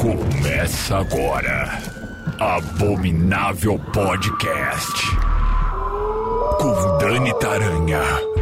[0.00, 1.68] Começa agora.
[2.40, 5.04] Abominável Podcast.
[6.58, 8.00] Com Dani Taranha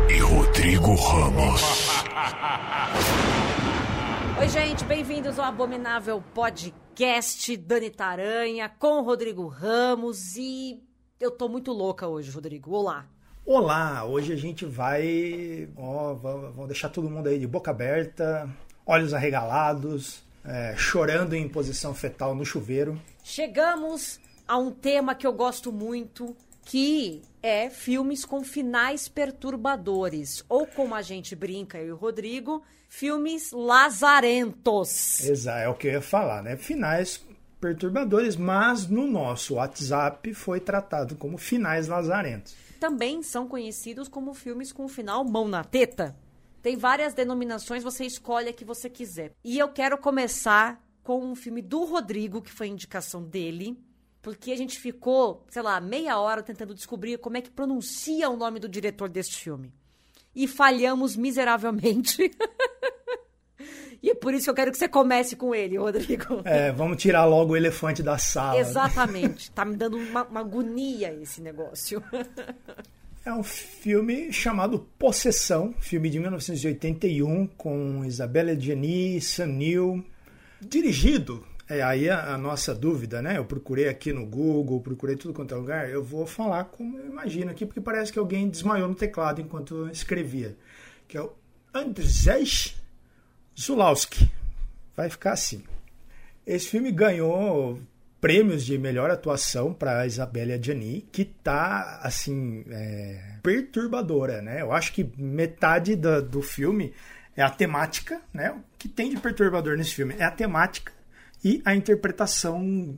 [0.08, 2.04] e Rodrigo Ramos.
[4.38, 10.80] Oi, gente, bem-vindos ao Abominável Podcast Dani Taranha com Rodrigo Ramos e
[11.18, 12.72] eu tô muito louca hoje, Rodrigo.
[12.72, 13.06] Olá.
[13.44, 15.68] Olá, hoje a gente vai.
[15.76, 18.48] Ó, vamos deixar todo mundo aí de boca aberta,
[18.86, 23.00] olhos arregalados, é, chorando em posição fetal no chuveiro.
[23.24, 30.44] Chegamos a um tema que eu gosto muito, que é filmes com finais perturbadores.
[30.48, 35.20] Ou como a gente brinca, eu e o Rodrigo, filmes lazarentos.
[35.24, 36.56] Exato, é o que eu ia falar, né?
[36.56, 37.24] Finais
[37.60, 42.54] perturbadores, mas no nosso WhatsApp foi tratado como finais lazarentos.
[42.78, 46.14] Também são conhecidos como filmes com final mão na teta.
[46.66, 49.30] Tem várias denominações, você escolhe a que você quiser.
[49.44, 53.78] E eu quero começar com um filme do Rodrigo, que foi indicação dele,
[54.20, 58.36] porque a gente ficou, sei lá, meia hora tentando descobrir como é que pronuncia o
[58.36, 59.72] nome do diretor deste filme.
[60.34, 62.28] E falhamos miseravelmente.
[64.02, 66.42] E é por isso que eu quero que você comece com ele, Rodrigo.
[66.44, 68.60] É, vamos tirar logo o elefante da sala.
[68.60, 69.50] Exatamente.
[69.50, 72.00] Tá me dando uma, uma agonia esse negócio.
[73.26, 80.04] É um filme chamado Possessão, filme de 1981 com Isabelle Gianni, Sam Neill,
[80.60, 81.44] dirigido.
[81.68, 83.36] É aí a, a, nossa dúvida, né?
[83.36, 85.90] Eu procurei aqui no Google, procurei tudo quanto é lugar.
[85.90, 89.74] Eu vou falar como eu imagino aqui, porque parece que alguém desmaiou no teclado enquanto
[89.74, 90.56] eu escrevia.
[91.08, 91.32] Que é o
[91.74, 92.76] Andrzej
[93.60, 94.30] Zulawski.
[94.96, 95.64] Vai ficar assim.
[96.46, 97.80] Esse filme ganhou
[98.20, 104.62] prêmios de melhor atuação para Isabelle Adjani, que tá assim é, perturbadora, né?
[104.62, 106.92] Eu acho que metade do, do filme
[107.36, 108.50] é a temática, né?
[108.50, 110.92] O que tem de perturbador nesse filme é a temática
[111.44, 112.96] e a interpretação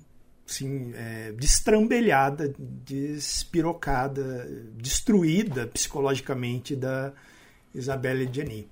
[0.48, 4.46] assim, é, destrambelhada, despirocada,
[4.77, 7.12] destruída psicologicamente da
[7.74, 8.68] Isabelle Adjani.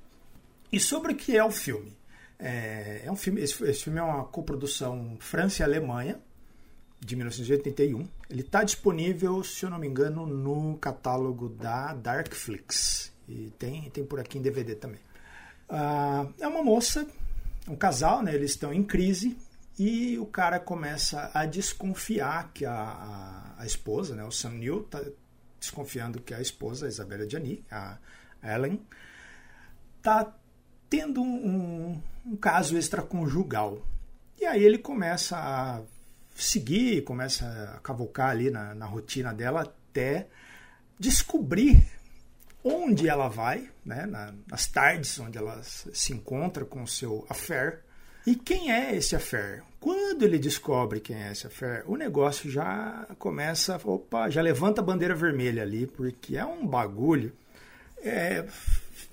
[0.73, 1.97] E sobre o que é o filme?
[2.39, 6.19] É, é um filme esse, esse, filme é uma coprodução França e Alemanha,
[7.01, 8.09] de 1981.
[8.29, 13.13] Ele está disponível, se eu não me engano, no catálogo da Darkflix.
[13.29, 15.01] E tem, tem por aqui em DVD também.
[15.69, 17.07] Ah, é uma moça,
[17.69, 18.35] um casal, né?
[18.35, 19.37] Eles estão em crise
[19.79, 24.25] e o cara começa a desconfiar que a, a, a esposa, né?
[24.25, 25.03] O Sam Neill está
[25.59, 27.99] desconfiando que a esposa, a Isabella Gianni, a
[28.43, 28.81] Ellen,
[29.99, 30.33] está
[30.89, 33.83] tendo um, um caso extraconjugal.
[34.39, 35.83] E aí ele começa a
[36.37, 40.29] seguir, começa a cavocar ali na, na rotina dela até
[40.99, 41.83] descobrir
[42.63, 47.81] onde ela vai, né, na, nas tardes onde ela se encontra com o seu affair.
[48.27, 49.63] E quem é esse affair?
[49.79, 54.85] Quando ele descobre quem é esse affair, o negócio já começa, opa, já levanta a
[54.85, 57.33] bandeira vermelha ali, porque é um bagulho.
[58.03, 58.45] É,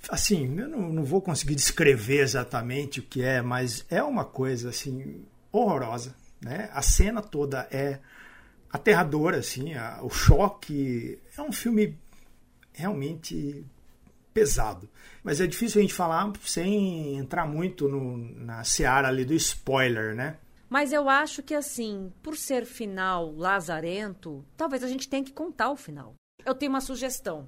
[0.10, 4.70] assim, eu não, não vou conseguir descrever exatamente o que é, mas é uma coisa
[4.70, 6.70] assim horrorosa, né?
[6.74, 8.00] A cena toda é
[8.72, 11.98] aterradora, assim, a, o choque é um filme
[12.74, 13.66] realmente
[14.34, 14.90] pesado.
[15.24, 20.16] Mas é difícil a gente falar sem entrar muito no, na seara ali do spoiler,
[20.16, 20.38] né?
[20.70, 25.70] Mas eu acho que, assim, por ser final lazarento, talvez a gente tenha que contar
[25.70, 26.16] o final.
[26.44, 27.48] Eu tenho uma sugestão.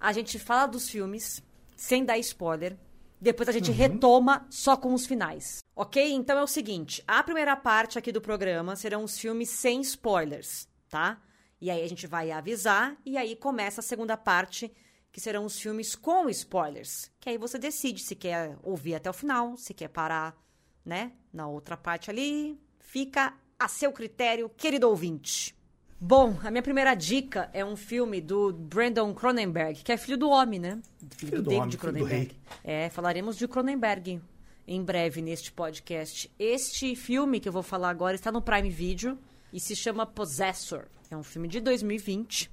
[0.00, 1.42] A gente fala dos filmes,
[1.76, 2.76] sem dar spoiler.
[3.22, 3.76] Depois a gente uhum.
[3.76, 5.62] retoma só com os finais.
[5.76, 6.12] Ok?
[6.12, 10.66] Então é o seguinte: a primeira parte aqui do programa serão os filmes sem spoilers,
[10.88, 11.22] tá?
[11.60, 14.72] E aí a gente vai avisar, e aí começa a segunda parte,
[15.12, 17.12] que serão os filmes com spoilers.
[17.20, 20.36] Que aí você decide se quer ouvir até o final, se quer parar,
[20.84, 21.12] né?
[21.32, 22.60] Na outra parte ali.
[22.80, 25.56] Fica a seu critério, querido ouvinte.
[26.04, 30.28] Bom, a minha primeira dica é um filme do Brandon Cronenberg, que é filho do
[30.28, 30.82] homem, né?
[30.98, 32.36] Filho, filho do, do David homem, Cronenberg.
[32.64, 34.20] É, falaremos de Cronenberg
[34.66, 36.28] em breve neste podcast.
[36.36, 39.16] Este filme que eu vou falar agora está no Prime Video
[39.52, 40.88] e se chama Possessor.
[41.08, 42.50] É um filme de 2020.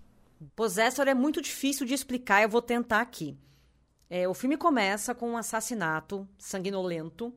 [0.55, 3.35] Possessor é muito difícil de explicar, eu vou tentar aqui.
[4.11, 7.33] É, o filme começa com um assassinato sanguinolento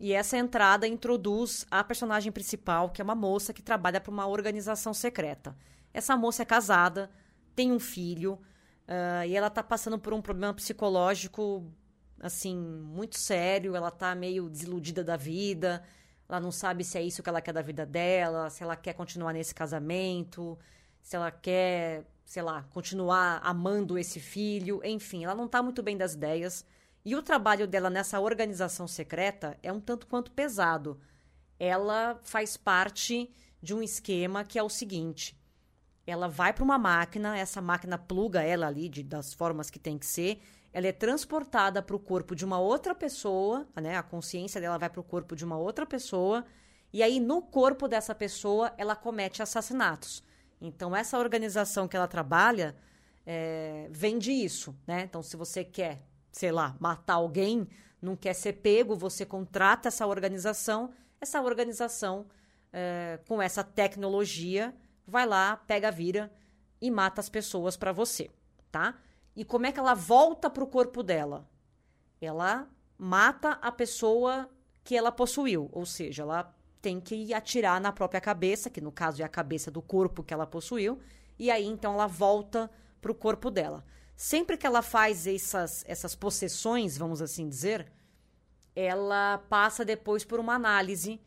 [0.00, 4.26] e essa entrada introduz a personagem principal, que é uma moça que trabalha para uma
[4.26, 5.54] organização secreta.
[5.92, 7.10] Essa moça é casada,
[7.54, 8.40] tem um filho,
[8.88, 11.70] uh, e ela está passando por um problema psicológico,
[12.18, 13.76] assim, muito sério.
[13.76, 15.82] Ela está meio desiludida da vida,
[16.26, 18.94] ela não sabe se é isso que ela quer da vida dela, se ela quer
[18.94, 20.58] continuar nesse casamento,
[21.02, 24.80] se ela quer, sei lá, continuar amando esse filho.
[24.82, 26.64] Enfim, ela não está muito bem das ideias.
[27.04, 31.00] E o trabalho dela nessa organização secreta é um tanto quanto pesado.
[31.58, 33.30] Ela faz parte
[33.62, 35.38] de um esquema que é o seguinte:
[36.06, 39.98] ela vai para uma máquina, essa máquina pluga ela ali de, das formas que tem
[39.98, 40.40] que ser,
[40.72, 43.96] ela é transportada para o corpo de uma outra pessoa, né?
[43.96, 46.44] A consciência dela vai para o corpo de uma outra pessoa,
[46.92, 50.22] e aí no corpo dessa pessoa ela comete assassinatos.
[50.60, 52.76] Então essa organização que ela trabalha
[53.26, 55.02] é, vende isso, né?
[55.02, 57.68] Então se você quer, sei lá, matar alguém,
[58.00, 62.26] não quer ser pego, você contrata essa organização, essa organização
[62.72, 64.74] é, com essa tecnologia
[65.06, 66.32] vai lá, pega, vira
[66.80, 68.30] e mata as pessoas para você,
[68.70, 68.96] tá?
[69.34, 71.48] E como é que ela volta pro corpo dela?
[72.20, 74.48] Ela mata a pessoa
[74.82, 79.20] que ela possuiu, ou seja, ela tem que atirar na própria cabeça, que no caso
[79.20, 80.98] é a cabeça do corpo que ela possuiu,
[81.38, 83.84] e aí então ela volta pro corpo dela.
[84.22, 87.90] Sempre que ela faz essas, essas possessões, vamos assim dizer,
[88.76, 91.18] ela passa depois por uma análise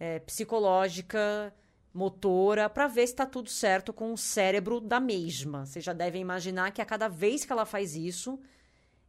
[0.00, 1.54] é, psicológica
[1.92, 5.66] motora para ver se está tudo certo com o cérebro da mesma.
[5.66, 8.40] Vocês já devem imaginar que a cada vez que ela faz isso,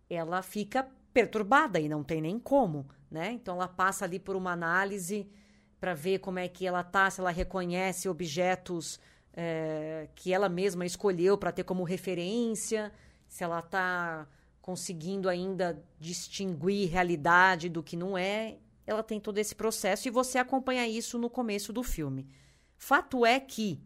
[0.10, 3.32] ela fica perturbada e não tem nem como, né?
[3.32, 5.32] Então ela passa ali por uma análise
[5.80, 9.00] para ver como é que ela tá, se ela reconhece objetos
[9.32, 12.92] é, que ela mesma escolheu para ter como referência,
[13.30, 14.28] se ela está
[14.60, 18.58] conseguindo ainda distinguir realidade do que não é.
[18.86, 22.28] Ela tem todo esse processo e você acompanha isso no começo do filme.
[22.76, 23.82] Fato é que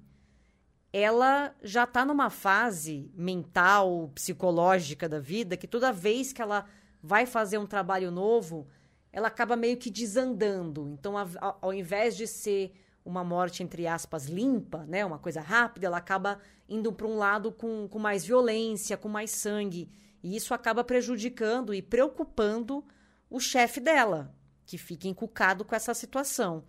[0.94, 6.66] ela já está numa fase mental, psicológica da vida, que toda vez que ela
[7.02, 8.68] vai fazer um trabalho novo,
[9.12, 10.88] ela acaba meio que desandando.
[10.88, 11.16] Então,
[11.62, 12.74] ao invés de ser
[13.06, 17.52] uma morte, entre aspas, limpa, né, uma coisa rápida, ela acaba indo para um lado
[17.52, 19.92] com, com mais violência, com mais sangue.
[20.22, 22.86] E isso acaba prejudicando e preocupando
[23.30, 24.34] o chefe dela,
[24.66, 26.64] que fica encucado com essa situação.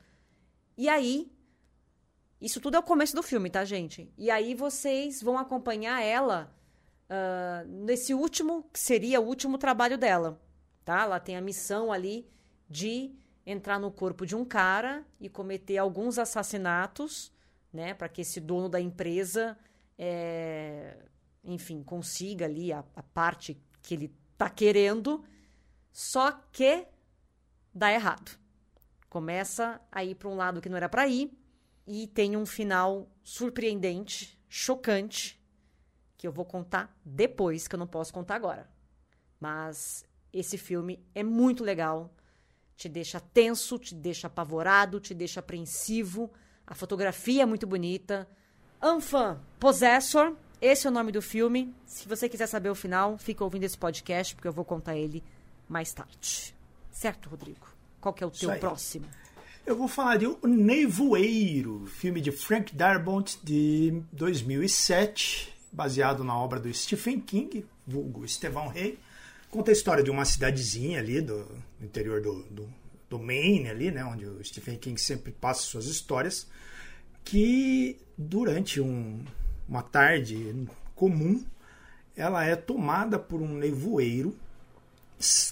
[0.77, 1.31] E aí
[2.45, 4.13] isso tudo é o começo do filme, tá, gente?
[4.19, 6.55] E aí vocês vão acompanhar ela
[7.09, 10.39] uh, nesse último, que seria o último trabalho dela,
[10.85, 11.05] tá?
[11.05, 12.29] Ela tem a missão ali
[12.69, 13.15] de
[13.46, 17.32] entrar no corpo de um cara e cometer alguns assassinatos,
[17.73, 17.94] né?
[17.94, 19.58] Para que esse dono da empresa,
[19.99, 20.96] é,
[21.43, 25.25] enfim, consiga ali a, a parte que ele tá querendo,
[25.93, 26.87] só que
[27.73, 28.38] dá errado.
[29.08, 31.37] Começa a ir para um lado que não era para ir
[31.87, 35.40] e tem um final surpreendente, chocante,
[36.17, 38.69] que eu vou contar depois, que eu não posso contar agora.
[39.38, 42.13] Mas esse filme é muito legal,
[42.76, 46.31] te deixa tenso, te deixa apavorado, te deixa apreensivo.
[46.67, 48.29] A fotografia é muito bonita.
[48.81, 51.75] Anfan Possessor, esse é o nome do filme.
[51.87, 55.23] Se você quiser saber o final, fica ouvindo esse podcast, porque eu vou contar ele
[55.69, 56.55] mais tarde.
[56.91, 57.67] Certo, Rodrigo?
[58.00, 59.06] Qual que é o teu próximo?
[59.67, 66.61] Eu vou falar de O Nevoeiro, filme de Frank Darabont de 2007, baseado na obra
[66.61, 68.99] do Stephen King, vulgo Estevão Rey.
[69.55, 71.47] Conta a história de uma cidadezinha ali do,
[71.81, 72.69] interior do, do,
[73.09, 76.49] do Maine, ali, né, onde o Stephen King sempre passa suas histórias,
[77.23, 79.25] que durante um,
[79.69, 80.67] uma tarde
[80.97, 81.41] comum
[82.17, 84.37] ela é tomada por um nevoeiro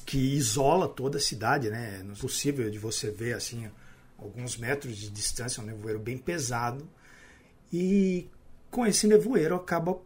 [0.05, 2.05] que isola toda a cidade, né?
[2.05, 3.71] É possível de você ver assim
[4.19, 6.89] alguns metros de distância, um nevoeiro bem pesado.
[7.73, 8.29] E
[8.69, 9.97] com esse nevoeiro acaba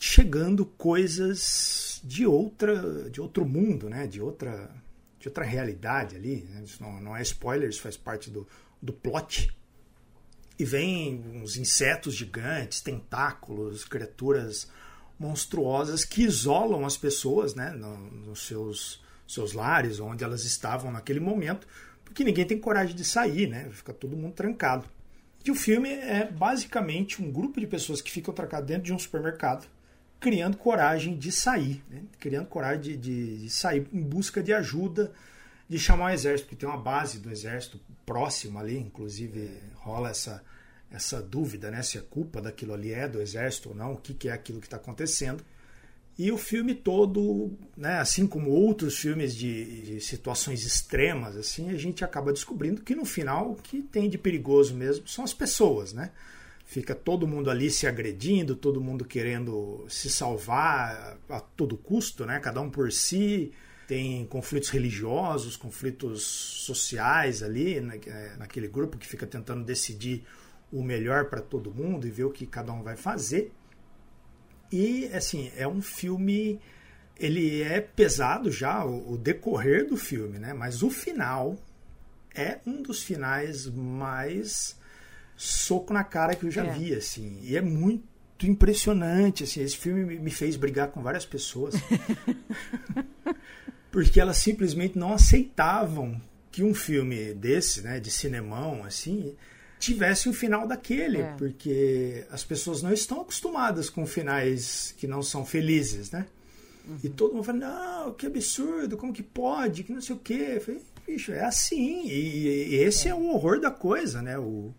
[0.00, 4.06] chegando coisas de outra de outro mundo, né?
[4.06, 4.70] De outra
[5.18, 6.46] de outra realidade ali.
[6.48, 6.62] Né?
[6.64, 8.46] Isso não, não é spoiler, isso faz parte do,
[8.80, 9.54] do plot.
[10.58, 14.70] E vem uns insetos gigantes, tentáculos, criaturas
[15.18, 17.70] monstruosas que isolam as pessoas, né?
[17.70, 21.66] No, nos seus seus lares, onde elas estavam naquele momento,
[22.04, 23.68] porque ninguém tem coragem de sair, né?
[23.72, 24.88] Fica todo mundo trancado.
[25.44, 28.98] E o filme é basicamente um grupo de pessoas que ficam trancadas dentro de um
[28.98, 29.66] supermercado,
[30.18, 32.02] criando coragem de sair, né?
[32.18, 35.12] criando coragem de, de, de, sair em busca de ajuda,
[35.68, 40.42] de chamar o exército, porque tem uma base do exército próximo ali, inclusive rola essa,
[40.90, 41.82] essa dúvida, né?
[41.82, 44.60] Se a culpa daquilo ali é do exército ou não, o que, que é aquilo
[44.60, 45.44] que está acontecendo.
[46.18, 51.76] E o filme todo, né, assim como outros filmes de, de, situações extremas, assim, a
[51.76, 55.92] gente acaba descobrindo que no final o que tem de perigoso mesmo são as pessoas,
[55.92, 56.10] né?
[56.66, 62.40] Fica todo mundo ali se agredindo, todo mundo querendo se salvar a todo custo, né?
[62.40, 63.52] Cada um por si.
[63.86, 70.24] Tem conflitos religiosos, conflitos sociais ali, né, é, naquele grupo que fica tentando decidir
[70.72, 73.52] o melhor para todo mundo e ver o que cada um vai fazer.
[74.72, 76.60] E, assim, é um filme
[77.18, 80.52] ele é pesado já, o, decorrer do filme, né?
[80.52, 81.56] Mas o final
[82.34, 84.76] é um dos finais mais
[85.36, 86.72] soco na cara que eu já É.
[86.72, 87.38] vi, assim.
[87.42, 88.02] E é muito
[88.42, 89.60] impressionante, assim.
[89.62, 91.74] Esse filme me fez brigar com várias pessoas.
[93.90, 99.34] porque elas simplesmente não aceitavam que um filme desse, né, de cinemão, assim,
[99.78, 101.32] tivesse um final daquele, É.
[101.36, 106.26] porque as pessoas não estão acostumadas com finais que não são felizes, né?
[107.02, 110.52] E todo mundo fala, não, que absurdo, como que pode, que não sei o quê.
[110.54, 112.06] Eu falei, bicho, é assim.
[112.08, 113.14] E, e esse é.
[113.14, 114.38] o horror da coisa, né?
[114.38, 114.72] O,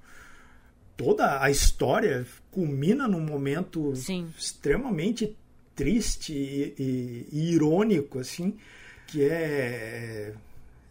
[0.97, 4.27] toda a história culmina num momento Sim.
[4.37, 5.35] extremamente
[5.75, 8.57] triste e, e- e irônico, assim,
[9.05, 10.33] que é,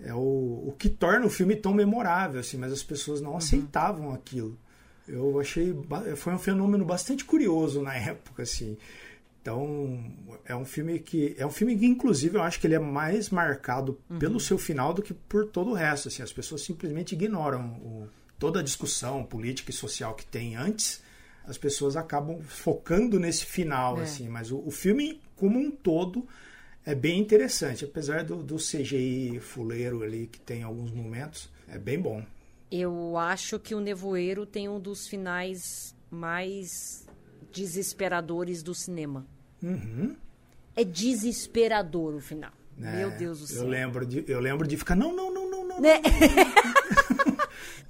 [0.00, 0.18] é o,
[0.68, 4.56] o que torna o filme tão memorável, assim, mas as pessoas não aceitavam aquilo.
[5.08, 5.74] Eu achei,
[6.16, 8.76] foi um fenômeno bastante curioso na época, assim.
[9.42, 10.04] Então,
[10.44, 13.30] é um filme que é um filme que inclusive eu acho que ele é mais
[13.30, 17.64] marcado pelo seu final do que por todo o resto, assim, as pessoas simplesmente ignoram
[17.84, 21.02] o- toda a discussão política e social que tem antes,
[21.46, 24.02] as pessoas acabam focando nesse final, É.
[24.02, 26.26] assim, mas o, o filme como um todo
[26.84, 31.78] é bem interessante, apesar do, do CGI fuleiro ali que tem em alguns momentos, é
[31.78, 32.24] bem bom.
[32.70, 37.06] Eu acho que o Nevoeiro tem um dos finais mais
[37.52, 39.24] desesperadores do cinema.
[39.62, 40.16] Uhum.
[40.74, 42.50] É desesperador o final.
[42.82, 43.62] É, Meu Deus do céu.
[43.62, 45.80] Eu lembro de, eu lembro de ficar, não, não, não, não, não.
[45.80, 46.00] Né?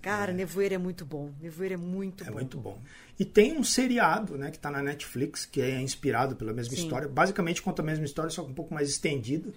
[0.07, 1.33] Cara, Nevoeiro é muito bom.
[1.41, 2.33] Nevoeiro é muito É bom.
[2.35, 2.81] muito bom.
[3.19, 6.83] E tem um seriado, né, que tá na Netflix, que é inspirado pela mesma Sim.
[6.85, 7.09] história.
[7.09, 9.53] Basicamente conta a mesma história, só que um pouco mais estendido.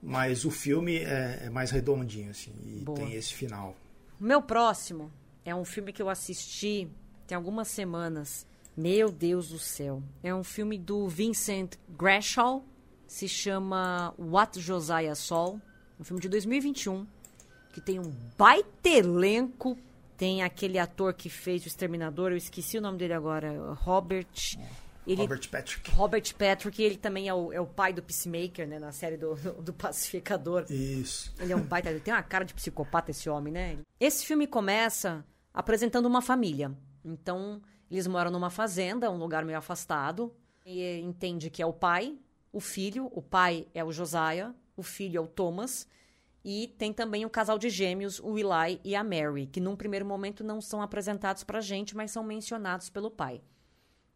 [0.00, 2.52] Mas o filme é, é mais redondinho, assim.
[2.64, 2.98] E Boa.
[2.98, 3.76] tem esse final.
[4.20, 5.10] O meu próximo
[5.44, 6.88] é um filme que eu assisti
[7.26, 8.46] tem algumas semanas.
[8.76, 10.02] Meu Deus do céu.
[10.22, 12.64] É um filme do Vincent Greshall.
[13.06, 15.60] Se chama What Josiah Saw.
[15.98, 17.06] Um filme de 2021.
[17.72, 19.76] Que tem um baita elenco.
[20.16, 22.30] Tem aquele ator que fez o Exterminador.
[22.30, 23.72] Eu esqueci o nome dele agora.
[23.74, 24.26] Robert.
[25.06, 25.90] Ele, Robert Patrick.
[25.92, 26.82] Robert Patrick.
[26.82, 28.78] Ele também é o, é o pai do Peacemaker, né?
[28.78, 30.66] Na série do, do Pacificador.
[30.68, 31.32] Isso.
[31.38, 33.78] Ele é um baita, ele tem uma cara de psicopata esse homem, né?
[33.98, 35.24] Esse filme começa
[35.54, 36.70] apresentando uma família.
[37.04, 37.60] Então,
[37.90, 40.32] eles moram numa fazenda, um lugar meio afastado.
[40.64, 42.16] E entende que é o pai,
[42.52, 45.88] o filho, o pai é o Josiah, o filho é o Thomas.
[46.44, 50.06] E tem também o casal de gêmeos, o Eli e a Mary, que num primeiro
[50.06, 53.42] momento não são apresentados pra gente, mas são mencionados pelo pai.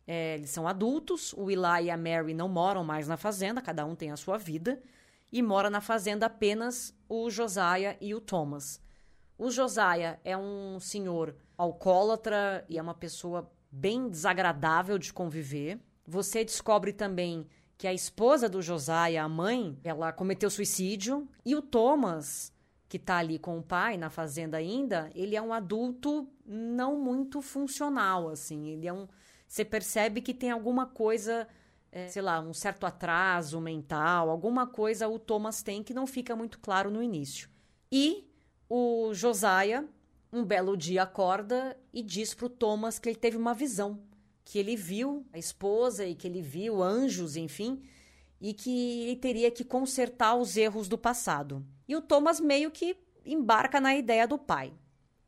[0.06, 3.84] É, eles são adultos, o Eli e a Mary não moram mais na fazenda, cada
[3.84, 4.82] um tem a sua vida,
[5.30, 8.80] e mora na fazenda apenas o Josiah e o Thomas.
[9.36, 15.80] O Josiah é um senhor alcoólatra e é uma pessoa bem desagradável de conviver.
[16.06, 17.46] Você descobre também
[17.84, 21.28] que a esposa do Josiah, a mãe, ela cometeu suicídio.
[21.44, 22.50] E o Thomas,
[22.88, 27.42] que tá ali com o pai na fazenda ainda, ele é um adulto não muito
[27.42, 28.70] funcional, assim.
[28.70, 29.06] Ele é um.
[29.46, 31.46] Você percebe que tem alguma coisa,
[31.92, 36.34] é, sei lá, um certo atraso mental, alguma coisa o Thomas tem que não fica
[36.34, 37.50] muito claro no início.
[37.92, 38.26] E
[38.66, 39.84] o Josiah,
[40.32, 44.00] um belo dia, acorda e diz pro Thomas que ele teve uma visão.
[44.44, 47.82] Que ele viu a esposa e que ele viu anjos, enfim,
[48.40, 51.64] e que ele teria que consertar os erros do passado.
[51.88, 54.72] E o Thomas meio que embarca na ideia do pai.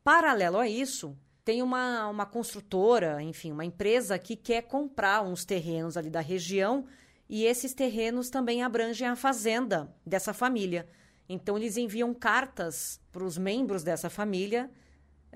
[0.03, 5.97] Paralelo a isso, tem uma, uma construtora, enfim, uma empresa que quer comprar uns terrenos
[5.97, 6.85] ali da região
[7.29, 10.87] e esses terrenos também abrangem a fazenda dessa família.
[11.27, 14.69] Então, eles enviam cartas para os membros dessa família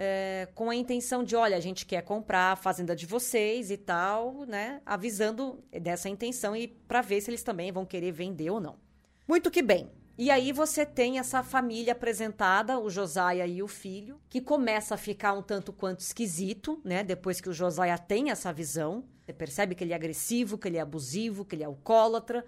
[0.04, 3.78] é, com a intenção de: olha, a gente quer comprar a fazenda de vocês e
[3.78, 4.82] tal, né?
[4.84, 8.80] Avisando dessa intenção e para ver se eles também vão querer vender ou não.
[9.28, 9.92] Muito que bem.
[10.18, 14.98] E aí você tem essa família apresentada, o Josiah e o filho, que começa a
[14.98, 17.04] ficar um tanto quanto esquisito, né?
[17.04, 19.04] Depois que o Josiah tem essa visão.
[19.24, 22.44] Você percebe que ele é agressivo, que ele é abusivo, que ele é alcoólatra.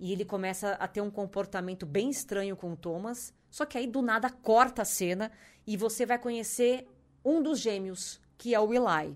[0.00, 3.32] E ele começa a ter um comportamento bem estranho com o Thomas.
[3.48, 5.30] Só que aí do nada corta a cena
[5.68, 6.88] e você vai conhecer
[7.22, 9.14] um dos gêmeos, que é o Eli.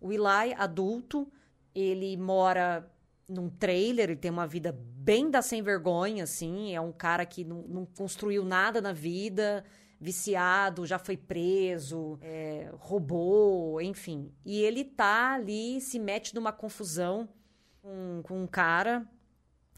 [0.00, 1.30] O Eli, adulto,
[1.74, 2.90] ele mora
[3.28, 6.74] num trailer, ele tem uma vida bem da sem vergonha, assim.
[6.74, 9.62] É um cara que não, não construiu nada na vida,
[10.00, 14.32] viciado, já foi preso, é, roubou, enfim.
[14.46, 17.28] E ele tá ali, se mete numa confusão
[17.82, 19.06] com, com um cara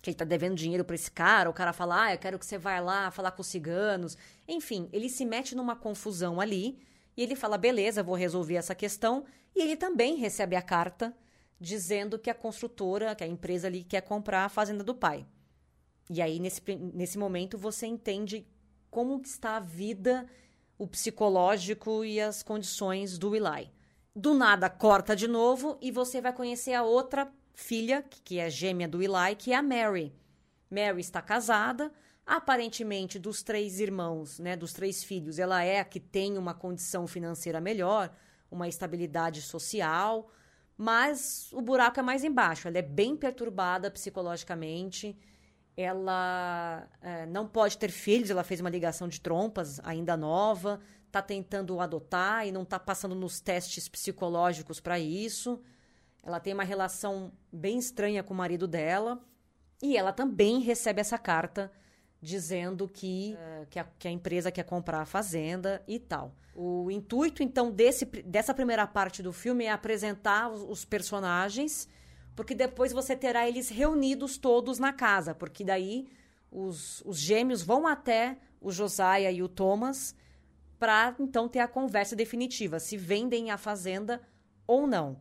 [0.09, 2.47] que ele tá devendo dinheiro para esse cara, o cara fala, ah, eu quero que
[2.47, 4.17] você vá lá falar com os ciganos.
[4.47, 6.79] Enfim, ele se mete numa confusão ali
[7.17, 9.25] e ele fala, beleza, vou resolver essa questão.
[9.55, 11.15] E ele também recebe a carta
[11.61, 15.27] dizendo que a construtora, que a empresa ali quer comprar a fazenda do pai.
[16.09, 16.63] E aí, nesse,
[16.95, 18.47] nesse momento, você entende
[18.91, 20.27] como está a vida,
[20.79, 23.71] o psicológico e as condições do Eli.
[24.17, 28.87] Do nada, corta de novo e você vai conhecer a outra filha, que é gêmea
[28.89, 30.15] do Eli, que é a Mary.
[30.71, 31.93] Mary está casada,
[32.27, 37.07] aparentemente dos três irmãos, né, dos três filhos, ela é a que tem uma condição
[37.07, 38.15] financeira melhor,
[38.51, 40.31] uma estabilidade social,
[40.77, 42.69] mas o buraco é mais embaixo.
[42.69, 45.19] Ela é bem perturbada psicologicamente
[45.79, 51.23] ela é, não pode ter filhos, ela fez uma ligação de trompas ainda nova, está
[51.23, 55.63] tentando adotar e não está passando nos testes psicológicos para isso.
[56.23, 59.21] Ela tem uma relação bem estranha com o marido dela
[59.83, 61.71] e ela também recebe essa carta
[62.21, 66.35] dizendo que, uh, que, a, que, a, empresa quer comprar a fazenda e tal.
[66.55, 71.89] O intuito, então, desse, dessa primeira parte do filme é apresentar os, os personagens
[72.39, 76.07] porque depois você terá eles reunidos todos na casa, porque daí
[76.53, 80.15] os, os gêmeos vão até o Josiah e o Thomas
[80.79, 84.23] para então ter a conversa definitiva, se vendem a fazenda
[84.69, 85.19] ou não.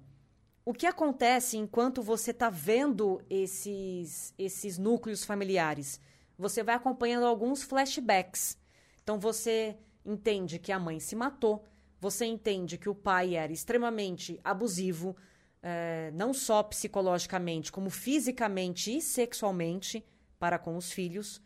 [0.70, 5.98] O que acontece enquanto você está vendo esses, esses núcleos familiares?
[6.38, 8.58] Você vai acompanhando alguns flashbacks.
[9.02, 11.64] Então você entende que a mãe se matou,
[12.02, 15.16] você entende que o pai era extremamente abusivo,
[15.64, 20.06] é, não só psicologicamente, como fisicamente e sexualmente
[20.38, 21.42] para com os filhos.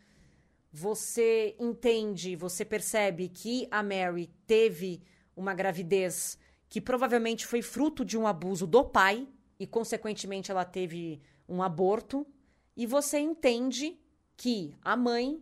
[0.72, 5.00] Você entende, você percebe que a Mary teve
[5.36, 6.36] uma gravidez
[6.72, 9.28] que provavelmente foi fruto de um abuso do pai
[9.60, 12.26] e, consequentemente, ela teve um aborto.
[12.74, 14.00] E você entende
[14.38, 15.38] que a mãe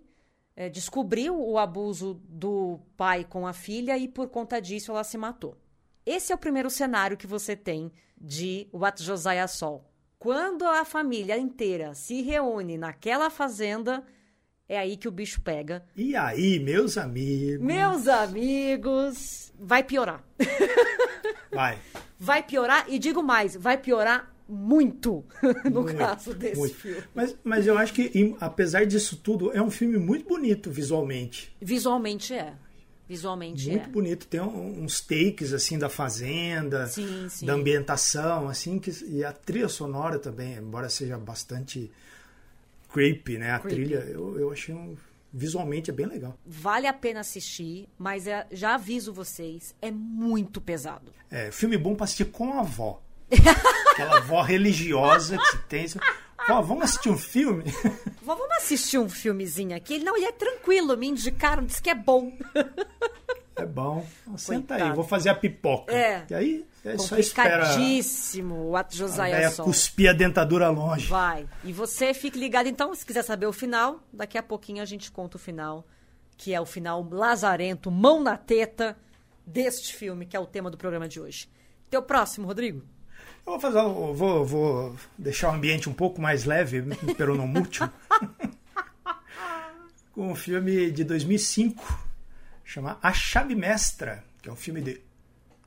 [0.56, 5.16] é, descobriu o abuso do pai com a filha e, por conta disso, ela se
[5.16, 5.56] matou.
[6.04, 9.88] Esse é o primeiro cenário que você tem de What Josiah Sol.
[10.18, 14.04] Quando a família inteira se reúne naquela fazenda,
[14.68, 15.86] é aí que o bicho pega.
[15.94, 17.64] E aí, meus amigos?
[17.64, 20.24] Meus amigos, vai piorar.
[21.50, 21.78] Vai.
[22.18, 25.24] Vai piorar e digo mais, vai piorar muito
[25.70, 26.74] no muito, caso desse muito.
[26.74, 27.02] filme.
[27.14, 31.54] Mas, mas eu acho que, apesar disso tudo, é um filme muito bonito visualmente.
[31.60, 32.54] Visualmente é.
[33.10, 33.88] Visualmente Muito é.
[33.88, 34.26] bonito.
[34.28, 37.44] Tem uns takes, assim, da fazenda, sim, sim.
[37.44, 41.90] da ambientação, assim, que, e a trilha sonora também, embora seja bastante
[42.92, 43.50] creepy, né?
[43.50, 43.74] A creepy.
[43.74, 44.96] trilha, eu, eu achei um,
[45.32, 46.38] visualmente é bem legal.
[46.44, 51.12] Vale a pena assistir, mas é, já aviso vocês, é muito pesado.
[51.30, 53.00] É, filme bom pra assistir com a avó.
[53.92, 55.86] Aquela avó religiosa que tem.
[56.48, 57.64] Vó, vamos assistir um filme?
[58.22, 59.98] Vó, vamos assistir um filmezinho aqui.
[59.98, 62.32] Não, ele é tranquilo, me indicaram, disse que é bom.
[63.62, 64.06] É bom.
[64.36, 65.94] Senta aí, vou fazer a pipoca.
[65.94, 66.24] É.
[66.30, 67.68] E aí, é só espera.
[68.42, 69.64] O ato Josiah Sol.
[69.64, 71.06] cuspir a dentadura longe.
[71.06, 71.46] Vai.
[71.64, 75.10] E você fique ligado, então, se quiser saber o final, daqui a pouquinho a gente
[75.10, 75.86] conta o final,
[76.36, 78.96] que é o final lazarento, mão na teta
[79.46, 81.48] deste filme, que é o tema do programa de hoje.
[81.90, 82.82] Teu próximo, Rodrigo.
[83.46, 86.82] Eu vou fazer, vou, vou deixar o ambiente um pouco mais leve,
[87.16, 87.88] pero não mútil.
[90.12, 92.09] com um filme de 2005,
[92.70, 95.00] chama A Chave Mestra, que é um filme de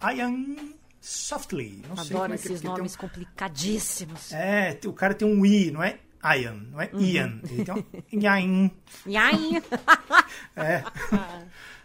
[0.02, 0.56] Ian
[1.02, 1.84] Softly.
[1.88, 2.98] Não Adoro é esses é, nomes um...
[2.98, 4.32] complicadíssimos.
[4.32, 7.02] É, o cara tem um I, não é Ian, não é uhum.
[7.02, 7.42] Ian.
[7.44, 7.84] Ele tem um
[10.56, 10.84] é.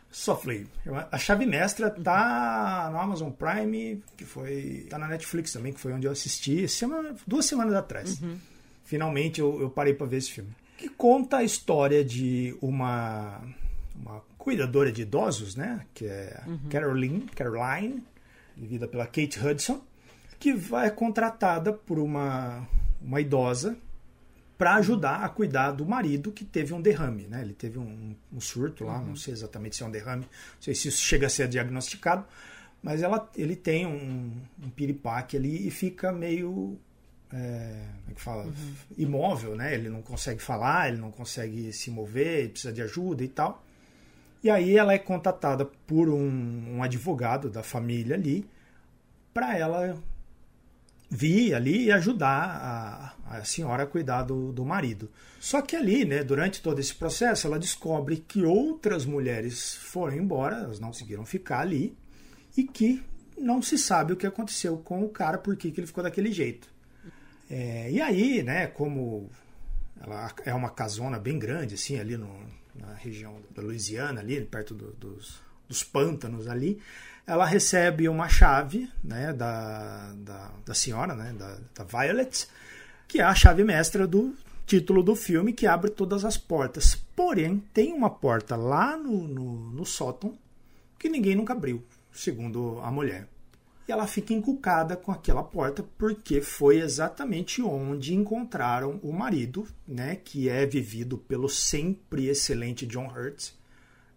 [0.08, 0.68] Softly.
[1.10, 4.86] A chave mestra tá no Amazon Prime, que foi.
[4.88, 8.20] tá na Netflix também, que foi onde eu assisti semana, duas semanas atrás.
[8.22, 8.38] Uhum.
[8.84, 10.50] Finalmente eu, eu parei para ver esse filme.
[10.76, 13.42] Que conta a história de uma,
[13.96, 15.84] uma cuidadora de idosos, né?
[15.92, 16.70] Que é uhum.
[16.70, 18.02] Caroline, Caroline,
[18.56, 19.84] vivida pela Kate Hudson,
[20.38, 22.66] que vai contratada por uma,
[22.98, 23.76] uma idosa
[24.56, 27.42] para ajudar a cuidar do marido que teve um derrame, né?
[27.42, 29.08] Ele teve um, um surto lá, uhum.
[29.08, 32.24] não sei exatamente se é um derrame, não sei se isso chega a ser diagnosticado,
[32.82, 34.32] mas ela, ele tem um,
[34.64, 36.78] um piripaque ali e fica meio
[37.30, 38.44] é, como é que fala?
[38.44, 38.74] Uhum.
[38.96, 39.74] imóvel, né?
[39.74, 43.62] Ele não consegue falar, ele não consegue se mover, precisa de ajuda e tal.
[44.42, 48.48] E aí ela é contatada por um, um advogado da família ali
[49.34, 50.00] para ela
[51.10, 55.10] vir ali e ajudar a, a senhora a cuidar do, do marido.
[55.40, 60.56] Só que ali, né, durante todo esse processo, ela descobre que outras mulheres foram embora,
[60.56, 61.96] elas não conseguiram ficar ali,
[62.56, 63.02] e que
[63.36, 66.68] não se sabe o que aconteceu com o cara, por que ele ficou daquele jeito.
[67.50, 69.30] É, e aí, né, como
[70.00, 72.28] ela é uma casona bem grande, assim, ali no,
[72.78, 76.80] na região da Louisiana, ali perto do, dos, dos pântanos ali,
[77.26, 82.48] ela recebe uma chave né, da, da, da senhora, né, da, da Violet,
[83.06, 84.34] que é a chave mestra do
[84.66, 86.94] título do filme que abre todas as portas.
[87.16, 90.38] Porém, tem uma porta lá no, no, no sótão
[90.98, 93.28] que ninguém nunca abriu, segundo a mulher.
[93.88, 100.14] E ela fica encucada com aquela porta porque foi exatamente onde encontraram o marido, né,
[100.14, 103.52] que é vivido pelo sempre excelente John Hurt,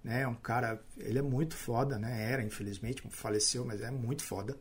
[0.03, 4.57] né, um cara, ele é muito foda, né, era infelizmente, faleceu, mas é muito foda.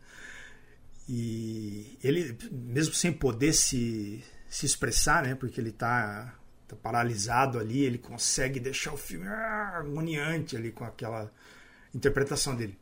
[1.08, 7.80] E ele, mesmo sem poder se, se expressar, né, porque ele está tá paralisado ali,
[7.80, 9.82] ele consegue deixar o filme ah,
[10.56, 11.32] ali com aquela
[11.92, 12.78] interpretação dele.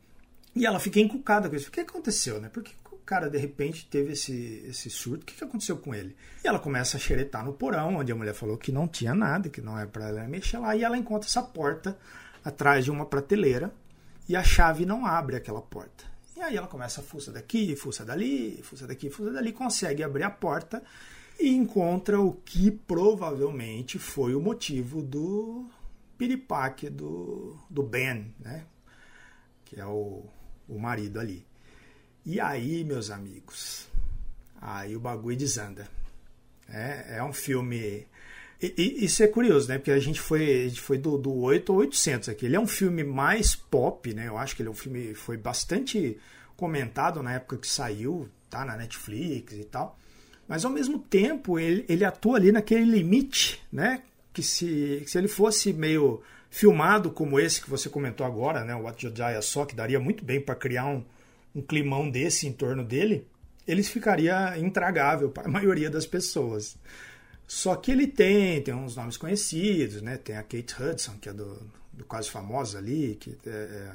[0.58, 1.68] E ela fica encucada com isso.
[1.68, 2.48] O que aconteceu, né?
[2.48, 5.22] Por que o cara de repente teve esse, esse surto?
[5.22, 6.16] O que aconteceu com ele?
[6.44, 9.48] E ela começa a xeretar no porão, onde a mulher falou que não tinha nada,
[9.48, 10.74] que não é para ela mexer lá.
[10.74, 11.96] E ela encontra essa porta
[12.44, 13.72] atrás de uma prateleira
[14.28, 16.04] e a chave não abre aquela porta.
[16.36, 20.24] E aí ela começa a fuça daqui, fuça dali, fuça daqui, fuça dali, consegue abrir
[20.24, 20.82] a porta
[21.38, 25.70] e encontra o que provavelmente foi o motivo do
[26.16, 28.64] piripaque do, do Ben, né?
[29.68, 30.24] que é o,
[30.68, 31.46] o marido ali.
[32.24, 33.86] E aí, meus amigos,
[34.60, 35.88] aí o bagulho desanda.
[36.68, 38.06] É, é um filme.
[38.60, 39.78] E, e, isso é curioso, né?
[39.78, 42.46] Porque a gente foi, a gente foi do, do 8 ao 800 aqui.
[42.46, 44.28] Ele é um filme mais pop, né?
[44.28, 46.18] Eu acho que ele é um filme foi bastante
[46.56, 49.98] comentado na época que saiu, tá na Netflix e tal.
[50.46, 54.02] Mas ao mesmo tempo ele, ele atua ali naquele limite, né?
[54.32, 58.82] Que se, se ele fosse meio filmado como esse que você comentou agora, né, o
[58.82, 61.04] What Jodiah Só, que daria muito bem para criar um,
[61.54, 63.26] um climão desse em torno dele,
[63.66, 66.76] ele ficaria intragável para a maioria das pessoas.
[67.46, 70.18] Só que ele tem, tem uns nomes conhecidos, né?
[70.18, 71.58] Tem a Kate Hudson, que é do,
[71.92, 73.92] do Quase Famosa ali, que é, é,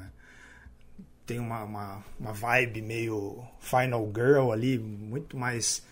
[1.25, 5.83] tem uma, uma, uma vibe meio Final Girl ali, muito mais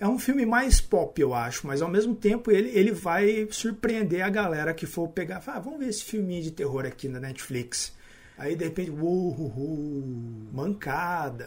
[0.00, 4.24] é um filme mais pop, eu acho, mas ao mesmo tempo ele, ele vai surpreender
[4.24, 5.42] a galera que for pegar.
[5.46, 7.92] Ah, vamos ver esse filminho de terror aqui na Netflix.
[8.36, 11.46] Aí de repente, uh, mancada.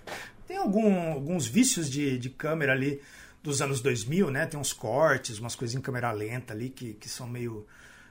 [0.46, 3.00] Tem algum, alguns vícios de, de câmera ali
[3.42, 4.44] dos anos 2000, né?
[4.44, 7.66] Tem uns cortes, umas coisas em câmera lenta ali que, que são meio,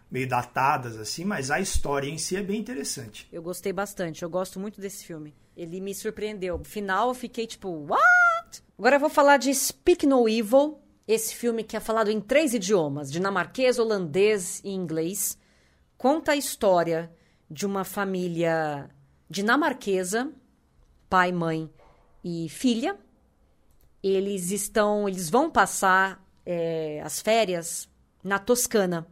[0.09, 3.27] meio datadas, assim, mas a história em si é bem interessante.
[3.31, 5.35] Eu gostei bastante, eu gosto muito desse filme.
[5.55, 6.57] Ele me surpreendeu.
[6.57, 7.85] No final eu fiquei tipo,
[8.77, 12.53] Agora eu vou falar de Speak No Evil, esse filme que é falado em três
[12.53, 15.37] idiomas, dinamarquês, holandês e inglês.
[15.97, 17.11] Conta a história
[17.49, 18.89] de uma família
[19.29, 20.31] dinamarquesa,
[21.09, 21.69] pai, mãe
[22.23, 22.97] e filha.
[24.03, 27.89] Eles estão, eles vão passar é, as férias
[28.23, 29.07] na Toscana.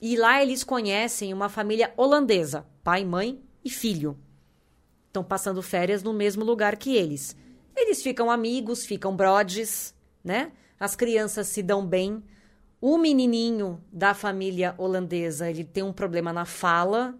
[0.00, 4.18] E lá eles conhecem uma família holandesa, pai, mãe e filho.
[5.06, 7.36] Estão passando férias no mesmo lugar que eles.
[7.76, 10.50] Eles ficam amigos, ficam brodes, né?
[10.80, 12.22] As crianças se dão bem.
[12.80, 17.14] O menininho da família holandesa, ele tem um problema na fala,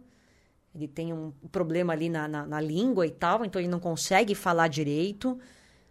[0.75, 4.35] ele tem um problema ali na, na, na língua e tal, então ele não consegue
[4.35, 5.39] falar direito.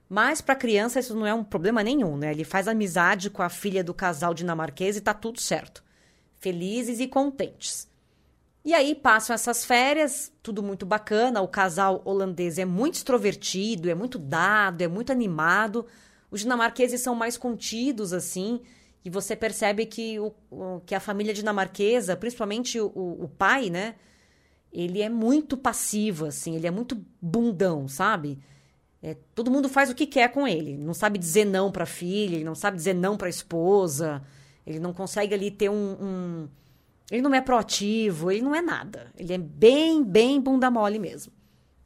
[0.08, 2.32] Mas para criança isso não é um problema nenhum, né?
[2.32, 5.84] Ele faz amizade com a filha do casal dinamarquês e tá tudo certo.
[6.40, 7.88] Felizes e contentes.
[8.66, 11.40] E aí passam essas férias, tudo muito bacana.
[11.40, 15.86] O casal holandês é muito extrovertido, é muito dado, é muito animado.
[16.32, 18.60] Os dinamarqueses são mais contidos, assim.
[19.06, 20.34] E você percebe que, o,
[20.84, 23.94] que a família dinamarquesa, principalmente o, o pai, né?
[24.74, 26.56] Ele é muito passivo, assim.
[26.56, 28.40] Ele é muito bundão, sabe?
[29.00, 30.76] É, todo mundo faz o que quer com ele.
[30.76, 34.24] Não sabe dizer não para a filha, ele não sabe dizer não para a esposa.
[34.66, 36.50] Ele não consegue ali ter um, um
[37.10, 39.12] ele não é proativo, ele não é nada.
[39.18, 41.32] Ele é bem, bem bunda mole mesmo.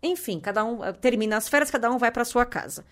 [0.01, 2.85] Enfim, cada um eh, termina as férias, cada um vai para sua casa.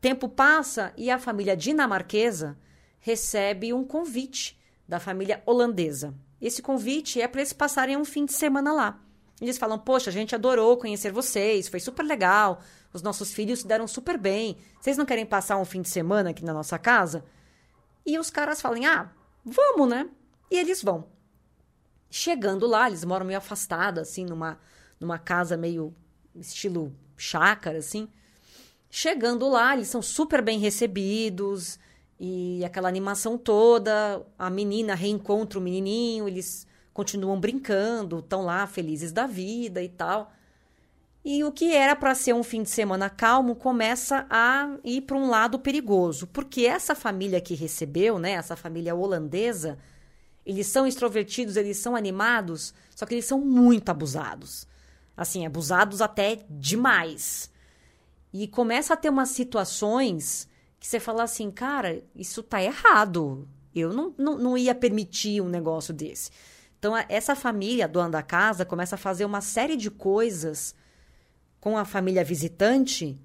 [0.00, 2.58] Tempo passa e a família dinamarquesa
[2.98, 6.14] recebe um convite da família holandesa.
[6.40, 9.00] Esse convite é para eles passarem um fim de semana lá.
[9.40, 12.60] Eles falam: Poxa, a gente adorou conhecer vocês, foi super legal,
[12.92, 14.56] os nossos filhos se deram super bem.
[14.80, 17.24] Vocês não querem passar um fim de semana aqui na nossa casa?
[18.04, 19.12] E os caras falam: Ah,
[19.44, 20.08] vamos, né?
[20.50, 21.17] E eles vão.
[22.10, 24.58] Chegando lá, eles moram meio afastados, assim, numa,
[24.98, 25.94] numa casa meio
[26.34, 28.08] estilo chácara, assim.
[28.90, 31.78] Chegando lá, eles são super bem recebidos
[32.18, 34.24] e aquela animação toda.
[34.38, 40.32] A menina reencontra o menininho, eles continuam brincando, estão lá felizes da vida e tal.
[41.24, 45.16] E o que era para ser um fim de semana calmo começa a ir para
[45.16, 49.78] um lado perigoso, porque essa família que recebeu, né, essa família holandesa,
[50.48, 54.66] eles são extrovertidos, eles são animados, só que eles são muito abusados.
[55.14, 57.50] Assim, abusados até demais.
[58.32, 60.48] E começa a ter umas situações
[60.80, 63.46] que você fala assim, cara, isso tá errado.
[63.74, 66.30] Eu não, não, não ia permitir um negócio desse.
[66.78, 70.74] Então, essa família, dona da casa, começa a fazer uma série de coisas
[71.60, 73.20] com a família visitante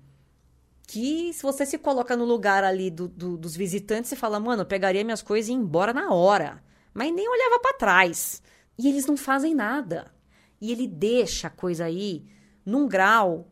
[0.86, 4.64] que, se você se coloca no lugar ali do, do, dos visitantes, você fala, mano,
[4.64, 6.62] eu pegaria minhas coisas e ia embora na hora.
[6.94, 8.42] Mas nem olhava para trás.
[8.78, 10.12] E eles não fazem nada.
[10.60, 12.26] E ele deixa a coisa aí
[12.66, 13.48] num grau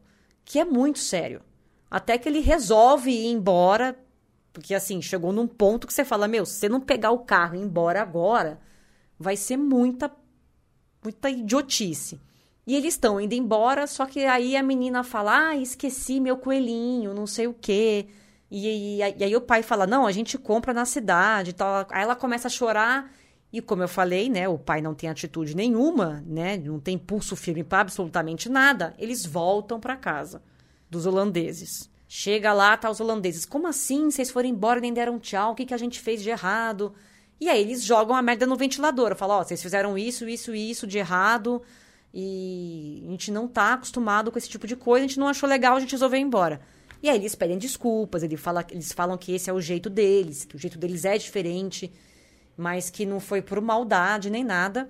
[0.45, 1.41] que é muito sério.
[1.89, 3.97] Até que ele resolve ir embora,
[4.53, 7.55] porque assim, chegou num ponto que você fala: Meu, se você não pegar o carro
[7.55, 8.59] e ir embora agora,
[9.19, 10.11] vai ser muita,
[11.03, 12.19] muita idiotice.
[12.65, 17.13] E eles estão indo embora, só que aí a menina fala: Ah, esqueci meu coelhinho,
[17.13, 18.07] não sei o quê.
[18.49, 21.53] E, e, e aí o pai fala: Não, a gente compra na cidade.
[21.53, 21.85] Tal.
[21.89, 23.11] Aí ela começa a chorar.
[23.53, 27.35] E como eu falei, né, o pai não tem atitude nenhuma, né, não tem pulso
[27.35, 28.93] firme para absolutamente nada.
[28.97, 30.41] Eles voltam para casa
[30.89, 31.89] dos holandeses.
[32.07, 33.45] Chega lá, tá os holandeses.
[33.45, 34.09] Como assim?
[34.09, 35.51] Vocês foram embora e nem deram tchau?
[35.51, 36.93] O que, que a gente fez de errado?
[37.39, 39.15] E aí eles jogam a merda no ventilador.
[39.15, 41.61] Falam, ó, oh, vocês fizeram isso, isso e isso de errado.
[42.13, 45.47] E a gente não tá acostumado com esse tipo de coisa, a gente não achou
[45.47, 46.61] legal, a gente resolveu ir embora.
[47.01, 50.45] E aí eles pedem desculpas, ele fala, eles falam que esse é o jeito deles,
[50.45, 51.91] que o jeito deles é diferente
[52.57, 54.89] mas que não foi por maldade nem nada.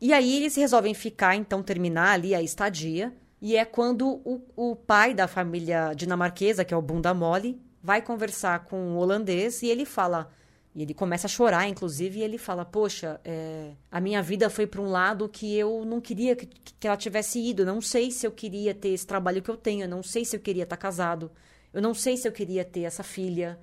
[0.00, 3.12] E aí eles resolvem ficar, então, terminar ali a estadia.
[3.40, 8.02] E é quando o, o pai da família dinamarquesa, que é o Bunda Mole, vai
[8.02, 10.30] conversar com o holandês e ele fala.
[10.74, 14.66] E ele começa a chorar, inclusive, e ele fala: Poxa, é, a minha vida foi
[14.66, 17.62] para um lado que eu não queria que, que ela tivesse ido.
[17.62, 19.84] Eu não sei se eu queria ter esse trabalho que eu tenho.
[19.84, 21.30] Eu não sei se eu queria estar casado.
[21.72, 23.58] Eu não sei se eu queria ter essa filha.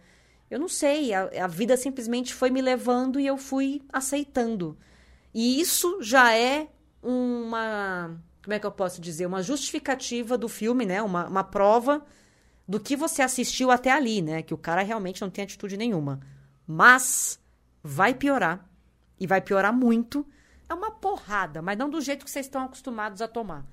[0.50, 4.78] Eu não sei, a, a vida simplesmente foi me levando e eu fui aceitando.
[5.34, 6.70] E isso já é
[7.02, 8.16] uma.
[8.44, 9.26] Como é que eu posso dizer?
[9.26, 11.02] Uma justificativa do filme, né?
[11.02, 12.06] Uma, uma prova
[12.68, 14.42] do que você assistiu até ali, né?
[14.42, 16.20] Que o cara realmente não tem atitude nenhuma.
[16.68, 17.40] Mas
[17.84, 18.70] vai piorar.
[19.20, 20.26] E vai piorar muito.
[20.70, 23.66] É uma porrada, mas não do jeito que vocês estão acostumados a tomar.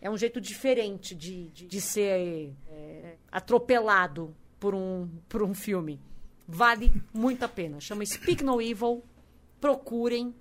[0.00, 6.00] É um jeito diferente de, de, de ser é, atropelado por um, por um filme.
[6.46, 7.80] Vale muito a pena.
[7.80, 9.02] Chama Speak No Evil.
[9.60, 10.34] Procurem.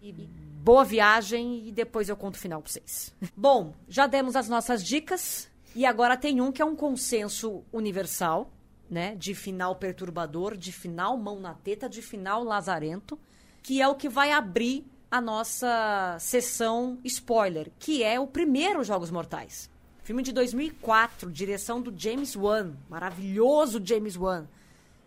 [0.00, 1.66] E boa viagem.
[1.68, 3.14] E depois eu conto o final pra vocês.
[3.36, 5.50] Bom, já demos as nossas dicas.
[5.74, 8.50] E agora tem um que é um consenso universal,
[8.90, 9.14] né?
[9.16, 13.18] De final perturbador, de final mão na teta, de final lazarento.
[13.62, 19.10] Que é o que vai abrir a nossa sessão spoiler, que é o primeiro Jogos
[19.10, 19.70] Mortais.
[20.02, 24.46] Filme de 2004, direção do James Wan, maravilhoso James Wan.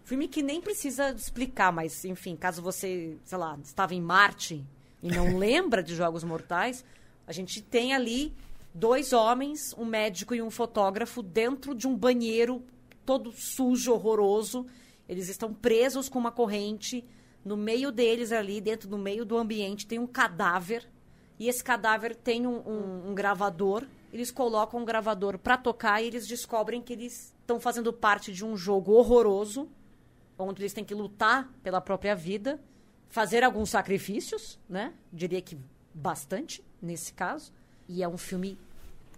[0.06, 4.64] Filme que nem precisa explicar, mas, enfim, caso você, sei lá, estava em Marte
[5.02, 6.86] e não lembra de Jogos Mortais,
[7.26, 8.32] a gente tem ali
[8.72, 12.64] dois homens, um médico e um fotógrafo, dentro de um banheiro
[13.04, 14.68] todo sujo, horroroso.
[15.10, 17.04] Eles estão presos com uma corrente.
[17.44, 20.88] No meio deles, ali, dentro do meio do ambiente, tem um cadáver.
[21.40, 23.88] E esse cadáver tem um, um, um gravador.
[24.14, 28.46] Eles colocam um gravador para tocar e eles descobrem que eles estão fazendo parte de
[28.46, 29.68] um jogo horroroso
[30.38, 32.60] onde eles têm que lutar pela própria vida,
[33.08, 34.94] fazer alguns sacrifícios, né?
[35.12, 35.58] Diria que
[35.94, 37.54] bastante nesse caso.
[37.88, 38.58] E é um filme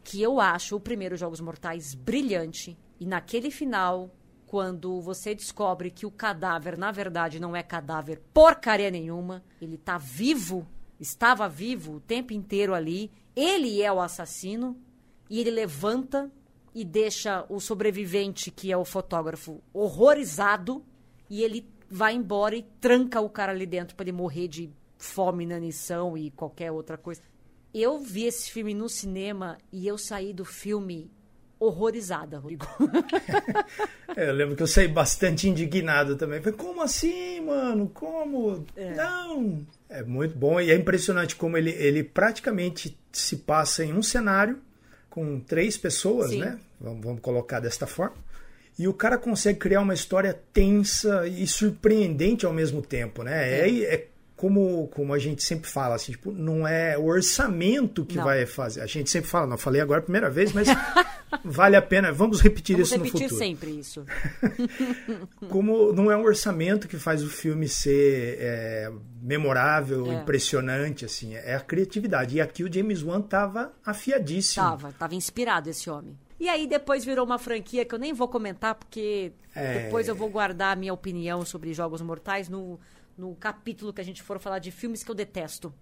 [0.03, 2.77] que eu acho o primeiro Jogos Mortais brilhante.
[2.99, 4.10] E naquele final,
[4.45, 9.97] quando você descobre que o cadáver, na verdade, não é cadáver porcaria nenhuma, ele tá
[9.97, 10.65] vivo,
[10.99, 14.77] estava vivo o tempo inteiro ali, ele é o assassino,
[15.30, 16.32] e ele levanta
[16.73, 20.86] e deixa o sobrevivente, que é o fotógrafo, horrorizado
[21.29, 25.43] e ele vai embora e tranca o cara ali dentro para ele morrer de fome,
[25.43, 27.21] inanição e qualquer outra coisa.
[27.73, 31.11] Eu vi esse filme no cinema e eu saí do filme
[31.59, 32.65] horrorizada, Rodrigo.
[34.15, 36.39] é, eu lembro que eu saí bastante indignado também.
[36.39, 37.89] Falei, como assim, mano?
[37.93, 38.65] Como?
[38.75, 38.93] É.
[38.93, 39.65] Não!
[39.89, 44.59] É muito bom e é impressionante como ele, ele praticamente se passa em um cenário
[45.09, 46.39] com três pessoas, Sim.
[46.41, 46.59] né?
[46.79, 48.15] Vamos, vamos colocar desta forma.
[48.77, 53.61] E o cara consegue criar uma história tensa e surpreendente ao mesmo tempo, né?
[53.61, 58.05] É, é, é como, como a gente sempre fala, assim, tipo, não é o orçamento
[58.05, 58.23] que não.
[58.23, 58.81] vai fazer.
[58.81, 60.67] A gente sempre fala, não falei agora a primeira vez, mas
[61.43, 62.11] vale a pena.
[62.11, 63.39] Vamos repetir vamos isso repetir no futuro.
[63.39, 64.05] sempre isso.
[65.49, 68.91] como não é um orçamento que faz o filme ser é,
[69.23, 70.21] memorável, é.
[70.21, 72.35] impressionante, assim, é a criatividade.
[72.35, 74.63] E aqui o James Wan tava afiadíssimo.
[74.63, 76.15] Tava, tava inspirado esse homem.
[76.39, 79.84] E aí depois virou uma franquia que eu nem vou comentar, porque é...
[79.86, 82.80] depois eu vou guardar a minha opinião sobre Jogos Mortais no,
[83.17, 85.73] no capítulo que a gente for falar de filmes que eu detesto.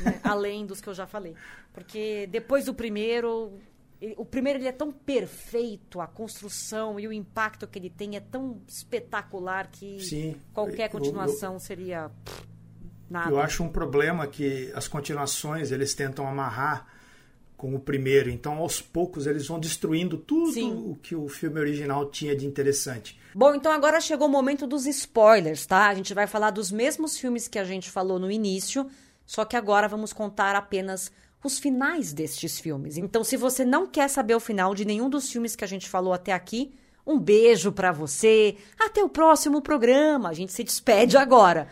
[0.00, 0.18] Né?
[0.24, 1.34] Além dos que eu já falei.
[1.74, 3.52] Porque depois do primeiro,
[4.00, 8.16] ele- o primeiro ele é tão perfeito, a construção e o impacto que ele tem
[8.16, 10.36] é tão espetacular que Sim.
[10.54, 12.10] qualquer Eu- continuação seria
[13.10, 13.30] nada.
[13.30, 16.86] Eu acho um problema que as continuações eles tentam amarrar
[17.62, 18.28] com o primeiro.
[18.28, 20.72] Então, aos poucos, eles vão destruindo tudo Sim.
[20.84, 23.16] o que o filme original tinha de interessante.
[23.32, 25.86] Bom, então agora chegou o momento dos spoilers, tá?
[25.86, 28.90] A gente vai falar dos mesmos filmes que a gente falou no início,
[29.24, 31.12] só que agora vamos contar apenas
[31.44, 32.98] os finais destes filmes.
[32.98, 35.88] Então, se você não quer saber o final de nenhum dos filmes que a gente
[35.88, 36.74] falou até aqui,
[37.06, 38.56] um beijo pra você.
[38.76, 40.30] Até o próximo programa.
[40.30, 41.68] A gente se despede agora.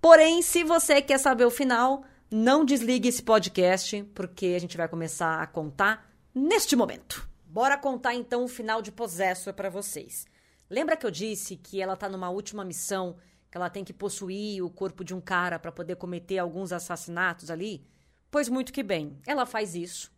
[0.00, 2.04] Porém, se você quer saber o final,
[2.36, 7.26] não desligue esse podcast, porque a gente vai começar a contar neste momento.
[7.46, 10.26] Bora contar então o final de Possessor pra vocês.
[10.68, 13.16] Lembra que eu disse que ela tá numa última missão,
[13.50, 17.50] que ela tem que possuir o corpo de um cara pra poder cometer alguns assassinatos
[17.50, 17.86] ali?
[18.30, 20.12] Pois muito que bem, ela faz isso.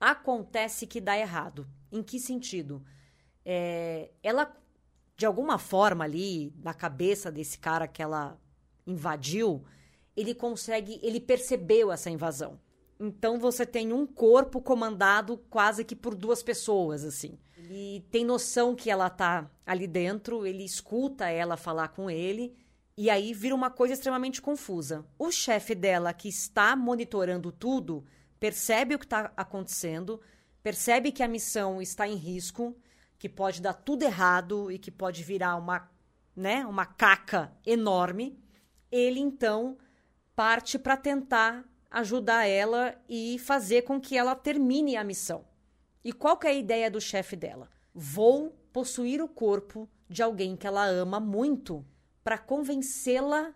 [0.00, 1.68] Acontece que dá errado.
[1.92, 2.84] Em que sentido?
[3.44, 4.52] É, ela,
[5.16, 8.36] de alguma forma ali, na cabeça desse cara que ela
[8.84, 9.64] invadiu,
[10.16, 12.58] ele consegue, ele percebeu essa invasão.
[13.00, 17.38] Então você tem um corpo comandado quase que por duas pessoas, assim.
[17.56, 22.54] Ele tem noção que ela tá ali dentro, ele escuta ela falar com ele,
[22.96, 25.04] e aí vira uma coisa extremamente confusa.
[25.18, 28.04] O chefe dela, que está monitorando tudo,
[28.38, 30.20] percebe o que está acontecendo,
[30.62, 32.76] percebe que a missão está em risco,
[33.18, 35.90] que pode dar tudo errado e que pode virar uma,
[36.36, 38.38] né, uma caca enorme.
[38.90, 39.78] Ele então
[40.34, 45.44] parte para tentar ajudar ela e fazer com que ela termine a missão.
[46.04, 47.68] E qual que é a ideia do chefe dela?
[47.94, 51.84] Vou possuir o corpo de alguém que ela ama muito
[52.24, 53.54] para convencê-la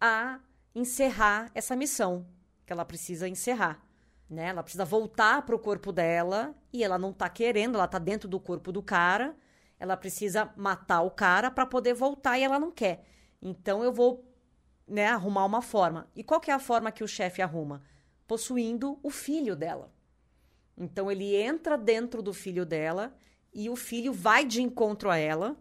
[0.00, 0.40] a
[0.74, 2.26] encerrar essa missão
[2.64, 3.84] que ela precisa encerrar.
[4.28, 4.46] Né?
[4.46, 8.28] Ela precisa voltar para o corpo dela e ela não tá querendo, ela tá dentro
[8.28, 9.34] do corpo do cara.
[9.78, 13.04] Ela precisa matar o cara para poder voltar e ela não quer.
[13.42, 14.29] Então eu vou
[14.90, 16.10] né, arrumar uma forma.
[16.14, 17.82] E qual que é a forma que o chefe arruma?
[18.26, 19.92] Possuindo o filho dela.
[20.76, 23.14] Então ele entra dentro do filho dela
[23.54, 25.56] e o filho vai de encontro a ela,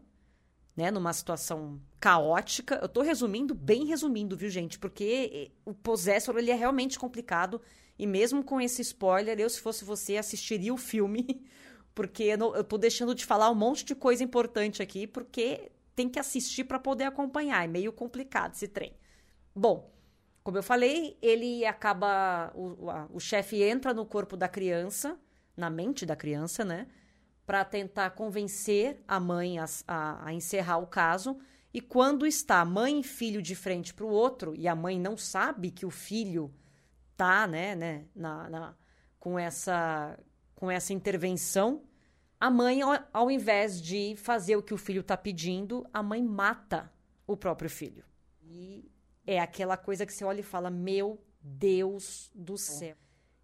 [0.75, 2.79] né, numa situação caótica.
[2.81, 4.79] Eu tô resumindo, bem resumindo, viu, gente?
[4.79, 7.61] Porque o Possessor ele é realmente complicado
[7.97, 11.45] e mesmo com esse spoiler, eu se fosse você assistiria o filme,
[11.93, 16.17] porque eu, tô deixando de falar um monte de coisa importante aqui, porque tem que
[16.17, 18.93] assistir para poder acompanhar, é meio complicado esse trem.
[19.55, 19.91] Bom,
[20.43, 22.51] como eu falei, ele acaba.
[22.55, 25.19] O, o chefe entra no corpo da criança,
[25.55, 26.87] na mente da criança, né?
[27.45, 31.39] Para tentar convencer a mãe a, a- a encerrar o caso.
[31.73, 35.15] E quando está mãe e filho de frente para o outro, e a mãe não
[35.17, 36.51] sabe que o filho
[37.15, 38.75] tá, né, né na, na-
[39.19, 40.17] com, essa,
[40.55, 41.83] com essa intervenção,
[42.39, 46.23] a mãe, ao, ao invés de fazer o que o filho está pedindo, a mãe
[46.23, 46.91] mata
[47.27, 48.03] o próprio filho.
[48.41, 48.89] E
[49.29, 52.95] é aquela coisa que você olha e fala: Meu Deus do céu.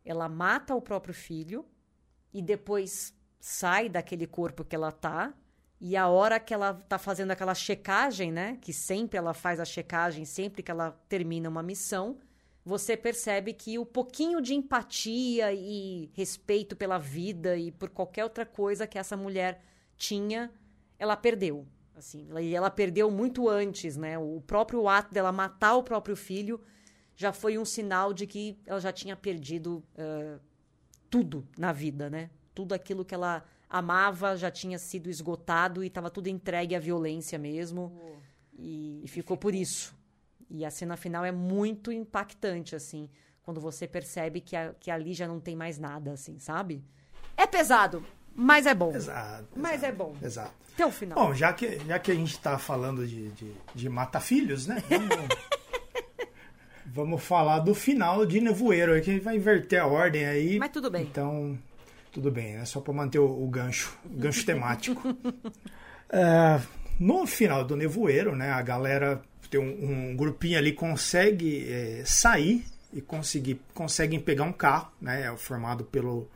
[0.04, 1.64] Ela mata o próprio filho
[2.34, 5.32] e depois sai daquele corpo que ela tá.
[5.80, 8.58] E a hora que ela tá fazendo aquela checagem, né?
[8.62, 12.18] Que sempre ela faz a checagem, sempre que ela termina uma missão,
[12.64, 18.44] você percebe que o pouquinho de empatia e respeito pela vida e por qualquer outra
[18.44, 19.62] coisa que essa mulher
[19.96, 20.52] tinha,
[20.98, 21.68] ela perdeu.
[21.96, 24.18] Assim, e ela perdeu muito antes, né?
[24.20, 26.60] O próprio ato dela matar o próprio filho
[27.16, 30.38] já foi um sinal de que ela já tinha perdido eh,
[31.10, 32.30] tudo na vida, né?
[32.54, 37.40] Tudo aquilo que ela amava já tinha sido esgotado e estava tudo entregue à violência
[37.40, 37.98] mesmo.
[38.58, 39.96] E, e ficou por isso.
[40.50, 43.10] E a cena final é muito impactante, assim,
[43.42, 46.84] quando você percebe que, a- que ali já não tem mais nada, assim, sabe?
[47.38, 48.94] É pesado, mas é bom.
[48.94, 49.46] Exato.
[49.56, 50.16] Mas exato, é bom.
[50.22, 50.52] Exato.
[50.74, 51.18] Até o final.
[51.18, 54.84] Bom, já que, já que a gente está falando de, de, de mata-filhos, né?
[54.90, 55.28] Vamos,
[56.86, 60.60] vamos falar do final de Nevoeiro, aí que a gente vai inverter a ordem aí.
[60.60, 61.04] Mas tudo bem.
[61.04, 61.58] Então,
[62.12, 65.02] tudo bem, é só para manter o, o gancho, o gancho temático.
[66.10, 66.60] É,
[67.00, 72.66] no final do Nevoeiro, né, a galera tem um, um grupinho ali consegue é, sair
[72.92, 76.30] e conseguir conseguem pegar um carro, né, é formado pelo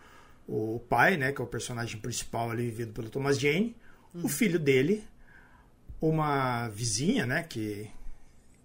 [0.52, 3.76] o pai, né, que é o personagem principal ali vivido pelo Thomas Jane,
[4.14, 5.04] o filho dele,
[6.02, 7.89] uma vizinha, né, que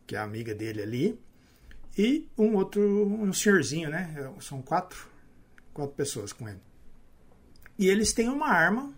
[0.06, 1.20] que é amiga dele ali,
[1.96, 5.08] e um outro um senhorzinho, né, são quatro
[5.72, 6.60] quatro pessoas com ele.
[7.78, 8.92] E eles têm uma arma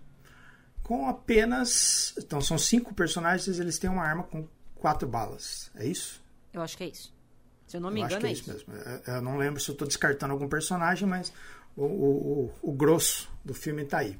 [0.82, 2.14] com apenas.
[2.18, 5.70] Então são cinco personagens, eles têm uma arma com quatro balas.
[5.74, 6.22] É isso?
[6.53, 7.12] Eu acho que é isso.
[7.66, 8.70] Se eu não me eu engano, acho que é é isso.
[8.70, 9.01] mesmo.
[9.07, 11.32] É- Eu não lembro se eu estou descartando algum personagem, mas
[11.77, 14.18] O, o, o grosso do filme está aí.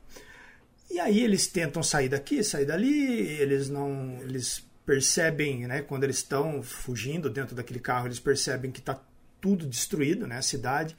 [0.91, 4.19] E aí eles tentam sair daqui, sair dali, eles não.
[4.23, 9.03] Eles percebem, né, quando eles estão fugindo dentro daquele carro, eles percebem que está
[9.41, 10.97] tudo destruído, né, a cidade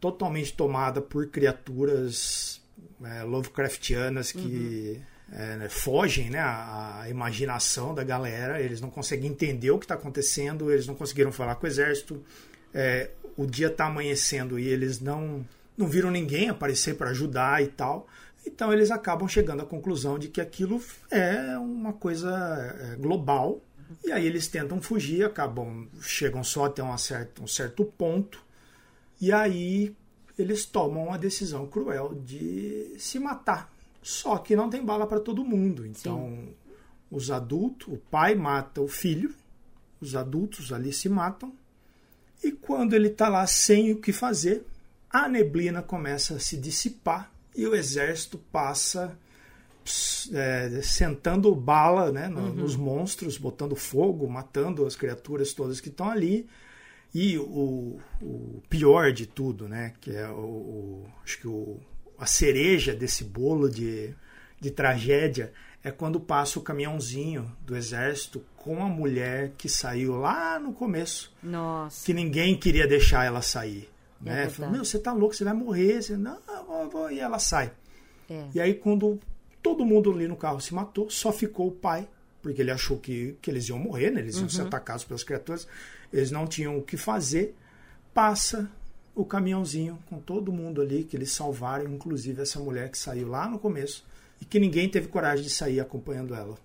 [0.00, 2.60] totalmente tomada por criaturas
[3.02, 5.38] é, Lovecraftianas que uhum.
[5.38, 9.94] é, né, fogem né, à, imaginação da galera, eles não conseguem entender o que está
[9.94, 12.22] acontecendo, eles não conseguiram falar com o exército,
[12.72, 15.46] é, o dia está amanhecendo e eles não,
[15.76, 18.06] não viram ninguém aparecer para ajudar e tal.
[18.46, 22.30] Então eles acabam chegando à conclusão de que aquilo é uma coisa
[22.80, 23.60] é, global.
[24.04, 28.44] E aí eles tentam fugir, acabam chegam só até um certo, um certo ponto.
[29.20, 29.94] E aí
[30.38, 33.72] eles tomam a decisão cruel de se matar.
[34.02, 35.84] Só que não tem bala para todo mundo.
[35.84, 36.54] Então Sim.
[37.10, 39.34] os adultos, o pai mata o filho,
[40.00, 41.52] os adultos ali se matam.
[42.44, 44.64] E quando ele está lá sem o que fazer,
[45.24, 49.16] a neblina começa a se dissipar e o exército passa
[50.32, 52.54] é, sentando bala né, no, uhum.
[52.54, 56.46] nos monstros, botando fogo, matando as criaturas todas que estão ali.
[57.14, 61.78] E o, o, pior de tudo, né, que é o, o acho que o,
[62.18, 64.14] a cereja desse bolo de,
[64.60, 65.52] de tragédia
[65.82, 71.32] é quando passa o caminhãozinho do exército com a mulher que saiu lá no começo.
[71.42, 72.04] Nossa.
[72.04, 73.88] Que ninguém queria deixar ela sair.
[74.24, 74.68] É né?
[74.70, 76.02] Meu, você tá louco, você vai morrer.
[76.02, 77.10] Você, não, vou, vou.
[77.10, 77.72] E ela sai.
[78.30, 78.44] É.
[78.54, 79.20] E aí, quando
[79.62, 82.08] todo mundo ali no carro se matou, só ficou o pai,
[82.40, 84.20] porque ele achou que, que eles iam morrer, né?
[84.20, 84.48] eles iam uhum.
[84.48, 85.66] ser atacados pelas criaturas,
[86.12, 87.54] eles não tinham o que fazer.
[88.14, 88.70] Passa
[89.14, 93.48] o caminhãozinho com todo mundo ali, que eles salvaram, inclusive essa mulher que saiu lá
[93.48, 94.04] no começo,
[94.40, 96.56] e que ninguém teve coragem de sair acompanhando ela.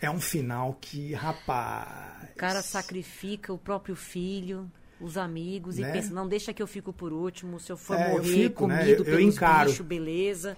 [0.00, 2.30] É um final que, rapaz.
[2.32, 4.70] O cara sacrifica o próprio filho
[5.00, 5.88] os amigos né?
[5.88, 8.24] e pensa, não, deixa que eu fico por último, se eu for é, morrer eu
[8.24, 8.78] fico, né?
[8.78, 9.10] comido né?
[9.10, 10.56] eu, pelos eu bichos, beleza.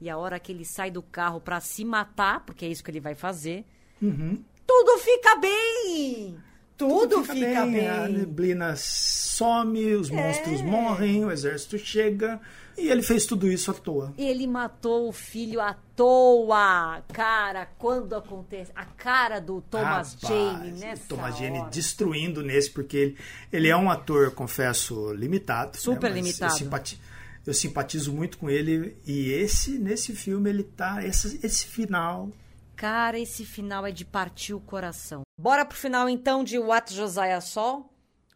[0.00, 2.90] E a hora que ele sai do carro para se matar, porque é isso que
[2.90, 3.64] ele vai fazer,
[4.00, 4.42] uhum.
[4.66, 6.36] tudo fica bem!
[6.76, 7.72] Tudo, tudo fica, fica bem.
[7.72, 7.88] bem.
[7.88, 10.14] A neblina some, os é.
[10.14, 12.40] monstros morrem, o exército chega.
[12.76, 14.14] E ele fez tudo isso à toa.
[14.16, 17.02] Ele matou o filho à toa.
[17.12, 18.72] Cara, quando acontece.
[18.74, 21.08] A cara do Thomas Rapaz, Jane nessa.
[21.08, 21.44] Thomas hora.
[21.44, 23.18] Jane destruindo nesse, porque ele,
[23.52, 25.72] ele é um ator, confesso, limitado.
[25.72, 26.16] Né, Super né?
[26.16, 26.52] limitado.
[26.52, 27.00] Eu, simpati,
[27.46, 28.96] eu, simpatizo muito com ele.
[29.06, 31.04] E esse, nesse filme, ele tá.
[31.04, 32.30] Esse, esse final.
[32.74, 35.22] Cara, esse final é de partir o coração.
[35.38, 37.88] Bora pro final então de What Josiah Saw.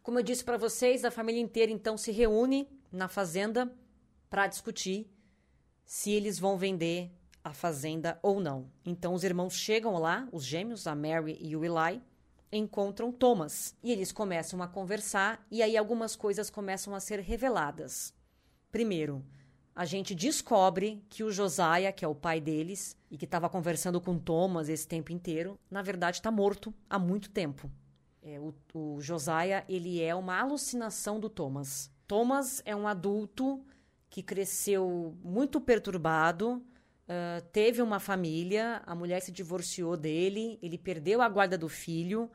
[0.02, 3.72] Como eu disse para vocês, a família inteira então se reúne na fazenda
[4.36, 5.10] para discutir
[5.82, 7.10] se eles vão vender
[7.42, 8.70] a fazenda ou não.
[8.84, 12.02] Então os irmãos chegam lá, os gêmeos, a Mary e o Eli,
[12.52, 18.12] encontram Thomas e eles começam a conversar e aí algumas coisas começam a ser reveladas.
[18.70, 19.24] Primeiro,
[19.74, 24.02] a gente descobre que o Josiah, que é o pai deles e que estava conversando
[24.02, 27.70] com Thomas esse tempo inteiro, na verdade está morto há muito tempo.
[28.20, 28.98] É, o, o
[29.66, 31.90] ele é uma alucinação do Thomas.
[32.06, 33.64] Thomas é um adulto
[34.08, 36.62] que cresceu muito perturbado,
[37.06, 42.30] uh, teve uma família, a mulher se divorciou dele, ele perdeu a guarda do filho,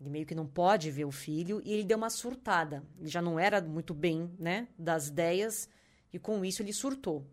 [0.00, 2.84] ele meio que não pode ver o filho, e ele deu uma surtada.
[2.98, 5.68] Ele já não era muito bem né, das ideias,
[6.12, 7.26] e com isso ele surtou.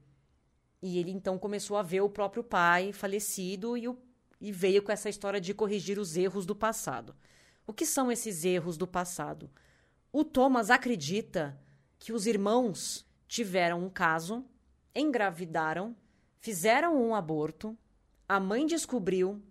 [0.81, 3.97] E ele então começou a ver o próprio pai falecido e, o,
[4.41, 7.15] e veio com essa história de corrigir os erros do passado.
[7.67, 9.49] O que são esses erros do passado?
[10.11, 11.59] O Thomas acredita
[11.97, 14.45] que os irmãos tiveram um caso,
[14.93, 15.95] engravidaram,
[16.39, 17.77] fizeram um aborto,
[18.27, 19.41] a mãe descobriu,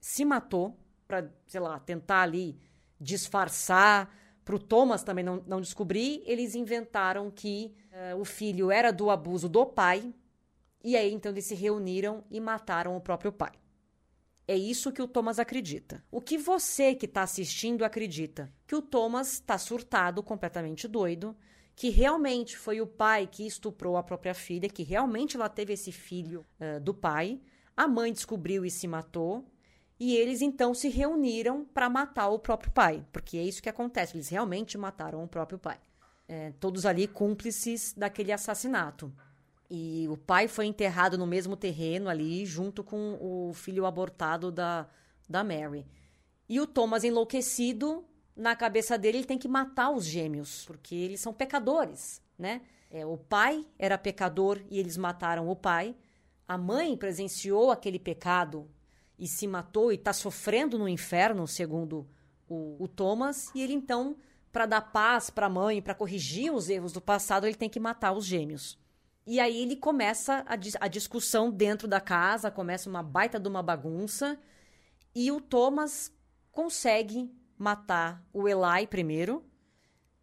[0.00, 2.58] se matou para, sei lá, tentar ali
[3.00, 4.14] disfarçar,
[4.44, 9.10] para o Thomas também não, não descobrir, eles inventaram que uh, o filho era do
[9.10, 10.14] abuso do pai,
[10.84, 13.52] e aí então eles se reuniram e mataram o próprio pai.
[14.46, 16.04] É isso que o Thomas acredita.
[16.12, 18.52] O que você que está assistindo acredita?
[18.68, 21.36] Que o Thomas está surtado, completamente doido,
[21.76, 25.92] que realmente foi o pai que estuprou a própria filha, que realmente ela teve esse
[25.92, 27.38] filho uh, do pai.
[27.76, 29.44] A mãe descobriu e se matou.
[30.00, 34.14] E eles então se reuniram para matar o próprio pai, porque é isso que acontece,
[34.14, 35.78] eles realmente mataram o próprio pai.
[36.28, 39.12] É, todos ali cúmplices daquele assassinato.
[39.70, 44.86] E o pai foi enterrado no mesmo terreno ali, junto com o filho abortado da,
[45.28, 45.86] da Mary.
[46.48, 48.04] E o Thomas, enlouquecido,
[48.36, 52.60] na cabeça dele, ele tem que matar os gêmeos, porque eles são pecadores, né?
[52.90, 55.96] É, o pai era pecador e eles mataram o pai.
[56.46, 58.70] A mãe presenciou aquele pecado
[59.18, 62.06] e se matou e está sofrendo no inferno, segundo
[62.48, 63.50] o, o Thomas.
[63.54, 64.16] E ele então,
[64.52, 67.80] para dar paz para a mãe, para corrigir os erros do passado, ele tem que
[67.80, 68.78] matar os gêmeos.
[69.26, 73.62] E aí ele começa a, a discussão dentro da casa, começa uma baita de uma
[73.62, 74.38] bagunça.
[75.14, 76.12] E o Thomas
[76.52, 79.44] consegue matar o Eli primeiro.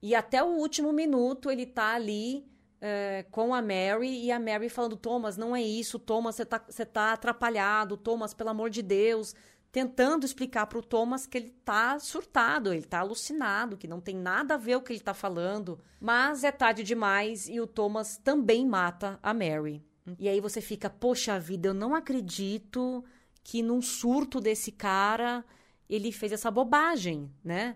[0.01, 2.45] E até o último minuto ele tá ali
[2.81, 6.61] é, com a Mary e a Mary falando: Thomas, não é isso, Thomas, você tá,
[6.67, 9.33] você tá atrapalhado, Thomas, pelo amor de Deus.
[9.71, 14.53] Tentando explicar pro Thomas que ele tá surtado, ele tá alucinado, que não tem nada
[14.53, 15.79] a ver o que ele tá falando.
[15.99, 19.81] Mas é tarde demais e o Thomas também mata a Mary.
[20.19, 23.03] E aí você fica: poxa vida, eu não acredito
[23.43, 25.43] que num surto desse cara
[25.89, 27.75] ele fez essa bobagem, né?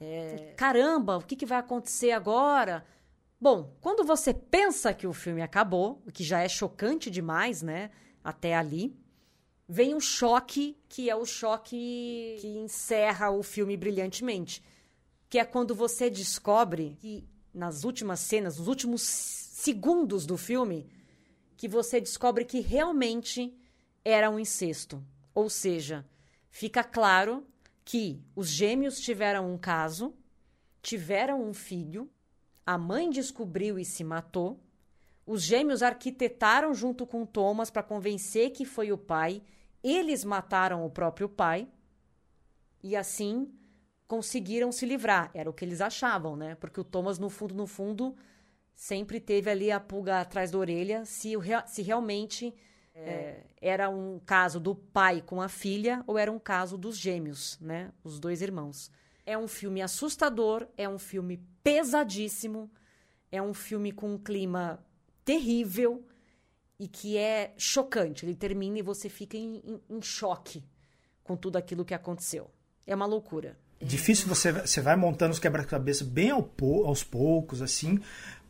[0.00, 2.84] É, caramba, o que, que vai acontecer agora?
[3.40, 7.90] Bom, quando você pensa que o filme acabou, o que já é chocante demais, né?
[8.22, 8.96] Até ali,
[9.68, 14.62] vem um choque que é o choque que encerra o filme brilhantemente.
[15.28, 20.86] Que é quando você descobre que nas últimas cenas, nos últimos segundos do filme,
[21.56, 23.56] que você descobre que realmente
[24.04, 25.02] era um incesto.
[25.34, 26.04] Ou seja,
[26.54, 27.44] fica claro
[27.84, 30.14] que os gêmeos tiveram um caso,
[30.80, 32.08] tiveram um filho,
[32.64, 34.62] a mãe descobriu e se matou,
[35.26, 39.42] os gêmeos arquitetaram junto com Thomas para convencer que foi o pai,
[39.82, 41.66] eles mataram o próprio pai
[42.84, 43.52] e assim
[44.06, 45.32] conseguiram se livrar.
[45.34, 46.54] Era o que eles achavam, né?
[46.54, 48.14] Porque o Thomas, no fundo, no fundo,
[48.76, 51.32] sempre teve ali a pulga atrás da orelha se,
[51.66, 52.54] se realmente
[52.94, 57.58] é, era um caso do pai com a filha ou era um caso dos gêmeos,
[57.60, 57.90] né?
[58.02, 58.90] Os dois irmãos.
[59.26, 62.70] É um filme assustador, é um filme pesadíssimo,
[63.32, 64.78] é um filme com um clima
[65.24, 66.04] terrível
[66.78, 68.24] e que é chocante.
[68.26, 70.62] Ele termina e você fica em, em- em choque
[71.22, 72.50] com tudo aquilo que aconteceu.
[72.86, 73.56] É uma loucura.
[73.80, 76.48] Difícil você, você vai montando os quebra-cabeça bem ao
[76.84, 77.98] aos poucos, assim.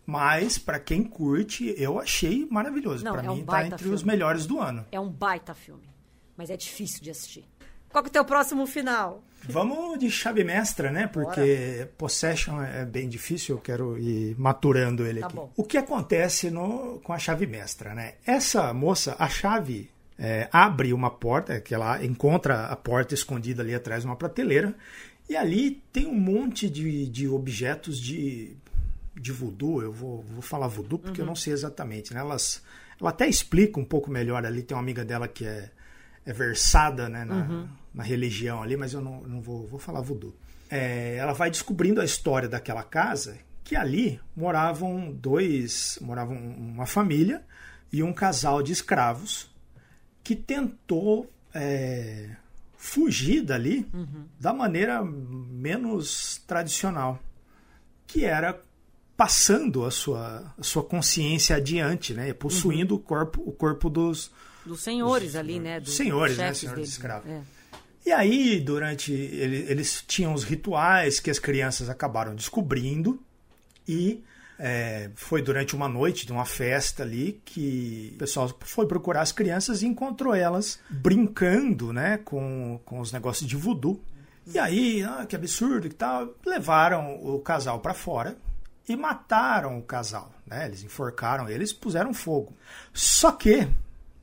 [0.06, 3.04] Mas, pra quem curte, eu achei maravilhoso.
[3.04, 4.12] Pra é um mim, tá baita entre os filme.
[4.12, 4.84] melhores do ano.
[4.92, 5.88] É um baita filme,
[6.36, 7.44] mas é difícil de assistir.
[7.88, 9.22] Qual que é o teu próximo final?
[9.48, 11.06] Vamos de chave mestra, né?
[11.06, 15.36] Porque Possession é bem difícil, eu quero ir maturando ele Tá aqui.
[15.36, 15.52] bom.
[15.56, 18.14] O que acontece no, com a chave mestra, né?
[18.26, 23.74] Essa moça, a chave é, abre uma porta, que ela encontra a porta escondida ali
[23.74, 24.74] atrás de uma prateleira,
[25.28, 28.56] e ali tem um monte de, de objetos de,
[29.14, 29.82] de voodoo.
[29.82, 32.20] Eu vou, vou falar voodoo porque eu não sei exatamente, né?
[32.20, 32.62] Elas,
[33.00, 34.62] ela até explica um pouco melhor ali.
[34.62, 35.70] Tem uma amiga dela que é,
[36.24, 40.34] é versada né, na, na religião ali, mas eu não, não vou, vou falar voodoo.
[40.70, 47.42] É, ela vai descobrindo a história daquela casa, que ali moravam dois, moravam uma família
[47.92, 49.50] e um casal de escravos
[50.22, 52.30] que tentou é,
[52.76, 53.86] fugir dali
[54.40, 57.18] da maneira menos tradicional,
[58.06, 58.60] que era
[59.16, 64.30] passando a sua, a sua consciência adiante, né, possuindo o corpo, o corpo dos,
[64.66, 65.78] Dos senhores ali, né?
[65.78, 67.30] Dos senhores, né, senhores escravos.
[67.30, 67.40] É.
[68.06, 69.12] E aí, durante.
[69.12, 73.22] ele- Eles tinham os rituais que as crianças acabaram descobrindo.
[73.86, 74.22] E
[74.58, 79.32] é, foi durante uma noite de uma festa ali que o pessoal foi procurar as
[79.32, 84.00] crianças e encontrou elas brincando né, com, com os negócios de voodoo.
[84.46, 88.36] E aí, ah, que absurdo e tal, levaram o casal para fora
[88.88, 90.32] e mataram o casal.
[90.46, 90.66] Né?
[90.66, 92.56] Eles enforcaram eles puseram fogo.
[92.92, 93.68] Só que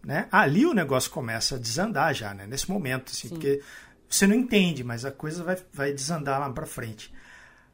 [0.03, 0.27] né?
[0.31, 2.47] Ali o negócio começa a desandar já, né?
[2.47, 3.61] Nesse momento, assim, porque
[4.09, 7.13] você não entende, mas a coisa vai, vai desandar lá para frente.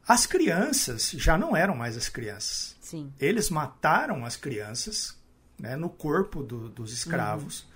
[0.06, 2.76] As crianças já não eram mais as crianças.
[2.82, 3.10] Sim.
[3.18, 5.16] Eles mataram as crianças
[5.58, 7.66] né, no corpo do- dos escravos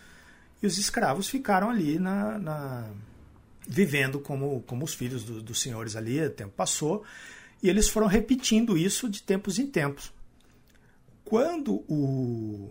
[0.62, 2.90] e os escravos ficaram ali na, na-
[3.66, 6.20] vivendo como, como os filhos do- dos senhores ali.
[6.24, 7.04] O tempo passou
[7.62, 10.12] e eles foram repetindo isso de tempos em tempos.
[11.24, 12.70] Quando o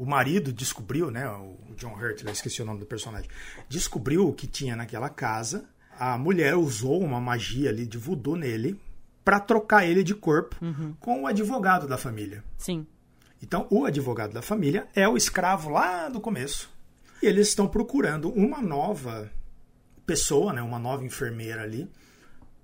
[0.00, 3.28] o marido descobriu, né, o John Hurt, eu esqueci o nome do personagem,
[3.68, 5.68] descobriu o que tinha naquela casa.
[5.98, 8.80] A mulher usou uma magia ali de voodoo nele
[9.22, 10.56] para trocar ele de corpo
[10.98, 12.42] com o advogado da família.
[12.56, 12.86] Sim.
[13.42, 16.70] Então, o advogado da família é o escravo lá do começo.
[17.22, 19.30] E eles estão procurando uma nova
[20.06, 21.86] pessoa, né, uma nova enfermeira ali,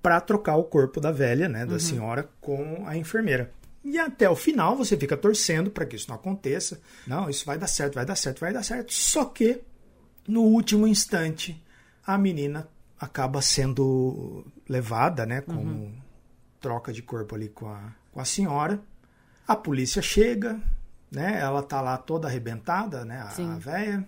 [0.07, 3.53] para trocar o corpo da velha, né, da senhora, com a enfermeira.
[3.85, 6.81] E até o final você fica torcendo para que isso não aconteça.
[7.05, 8.93] Não, isso vai dar certo, vai dar certo, vai dar certo.
[8.93, 9.61] Só que
[10.29, 11.61] no último instante
[12.07, 12.69] a menina
[13.01, 15.93] acaba sendo levada, né, como
[16.61, 18.81] troca de corpo ali com a, com a senhora.
[19.45, 20.57] A polícia chega,
[21.11, 21.41] né?
[21.41, 23.23] Ela tá lá toda arrebentada, né?
[23.23, 23.51] A, Sim.
[23.51, 24.07] a véia.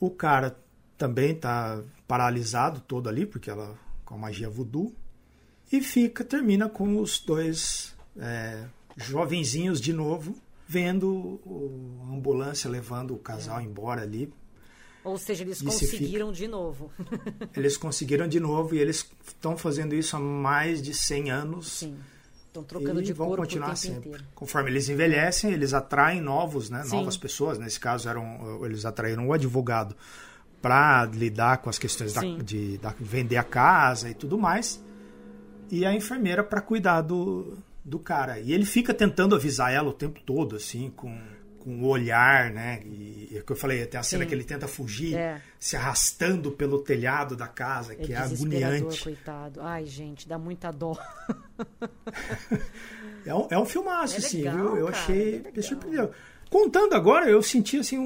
[0.00, 0.56] O cara
[0.96, 4.96] também tá paralisado todo ali, porque ela com a magia voodoo.
[5.70, 8.64] E fica, termina com os dois é,
[8.96, 10.34] jovenzinhos de novo,
[10.66, 11.40] vendo
[12.08, 14.32] a ambulância levando o casal embora ali.
[15.04, 16.90] Ou seja, eles se conseguiram de novo.
[17.54, 21.68] Eles conseguiram de novo e eles estão fazendo isso há mais de 100 anos.
[21.78, 21.96] Sim.
[22.48, 24.08] Estão trocando e de vão corpo continuar sempre.
[24.08, 24.24] inteiro.
[24.34, 26.96] Conforme eles envelhecem, eles atraem novos, né, Sim.
[26.96, 27.56] novas pessoas.
[27.56, 29.94] Nesse caso, eram, eles atraíram o advogado
[30.60, 34.82] para lidar com as questões da, de da- vender a casa e tudo mais.
[35.70, 38.38] E a enfermeira para cuidar do, do cara.
[38.38, 41.18] E ele fica tentando avisar ela o tempo todo, assim, com,
[41.58, 42.80] com o olhar, né?
[42.84, 44.28] E é o que eu falei, tem a cena Sim.
[44.28, 45.40] que ele tenta fugir, É.
[45.58, 49.02] se arrastando pelo telhado da casa, É que é agoniante.
[49.02, 49.60] coitado.
[49.60, 50.96] Ai, gente, dá muita dó.
[53.24, 54.76] É um, é um filmaço, É assim, legal, viu?
[54.76, 55.42] Eu cara, achei.
[55.44, 56.12] é me surpreendeu.
[56.50, 58.04] Contando agora, eu senti assim um,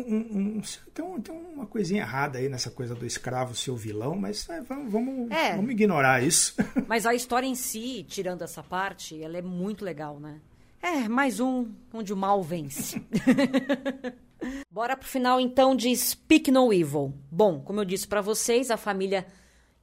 [0.58, 0.62] um-
[0.94, 4.48] tem, um- tem uma coisinha errada aí nessa coisa do escravo ser o vilão, mas
[4.48, 5.54] é, vamos, É.
[5.56, 6.54] vamos ignorar isso.
[6.88, 10.40] Mas a história em si, tirando essa parte, ela é muito legal, né?
[10.82, 13.02] É, mais um onde o mal vence.
[14.72, 17.12] Bora pro final então de Speak No Evil.
[17.30, 19.26] Bom, como eu disse pra vocês, a família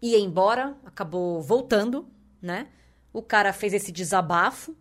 [0.02, 2.08] ia embora, acabou voltando,
[2.42, 2.68] né?
[3.14, 4.76] O cara fez esse desabafo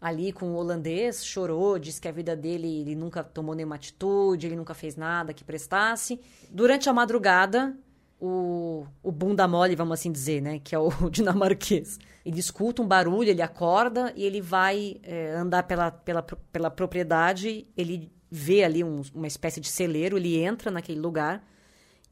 [0.00, 4.46] ali com o holandês, chorou, disse que a vida dele ele nunca tomou nenhuma atitude,
[4.46, 6.18] ele nunca fez nada que prestasse.
[6.50, 7.76] Durante a madrugada,
[8.18, 10.58] o, o bunda mole, vamos assim dizer, né?
[10.58, 11.98] Que é o dinamarquês.
[12.24, 17.66] Ele escuta um barulho, ele acorda e ele vai é, andar pela, pela, pela propriedade.
[17.76, 21.44] Ele vê ali um- uma espécie de celeiro, ele entra naquele lugar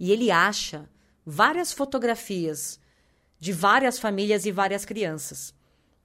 [0.00, 0.88] e ele acha
[1.24, 2.80] várias fotografias
[3.38, 5.54] de várias famílias e várias crianças.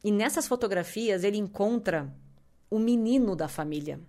[0.03, 2.13] E nessas fotografias ele encontra
[2.69, 3.99] o menino da família.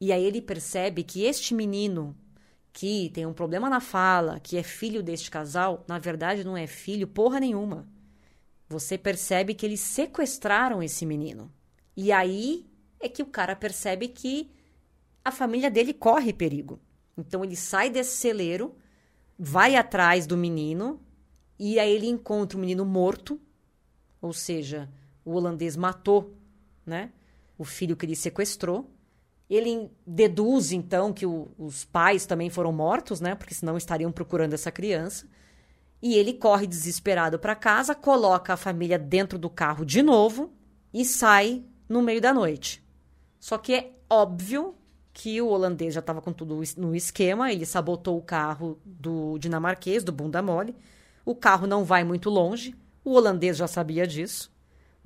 [0.00, 2.16] E aí ele percebe que este menino
[2.72, 6.66] que tem um problema na fala, que é filho deste casal, na verdade não é
[6.66, 7.88] filho porra nenhuma.
[8.68, 11.50] Você percebe que eles sequestraram esse menino.
[11.96, 14.52] E aí é que o cara percebe que
[15.24, 16.78] a família dele corre perigo.
[17.16, 18.76] Então ele sai desse celeiro,
[19.36, 21.00] vai atrás do menino,
[21.58, 23.40] e aí ele encontra o menino morto,
[24.20, 24.88] ou seja,
[25.28, 26.34] o holandês matou,
[26.86, 27.10] né?
[27.56, 28.90] O filho que ele sequestrou.
[29.48, 33.34] Ele deduz então que o- os pais também foram mortos, né?
[33.34, 35.26] Porque senão estariam procurando essa criança.
[36.00, 40.52] E ele corre desesperado para casa, coloca a família dentro do carro de novo
[40.92, 42.84] e sai no meio da noite.
[43.40, 44.74] Só que é óbvio
[45.12, 50.04] que o holandês já estava com tudo no esquema, ele sabotou o carro do dinamarquês,
[50.04, 50.76] do bunda mole.
[51.24, 52.74] O carro não vai muito longe,
[53.04, 54.52] o holandês já sabia disso.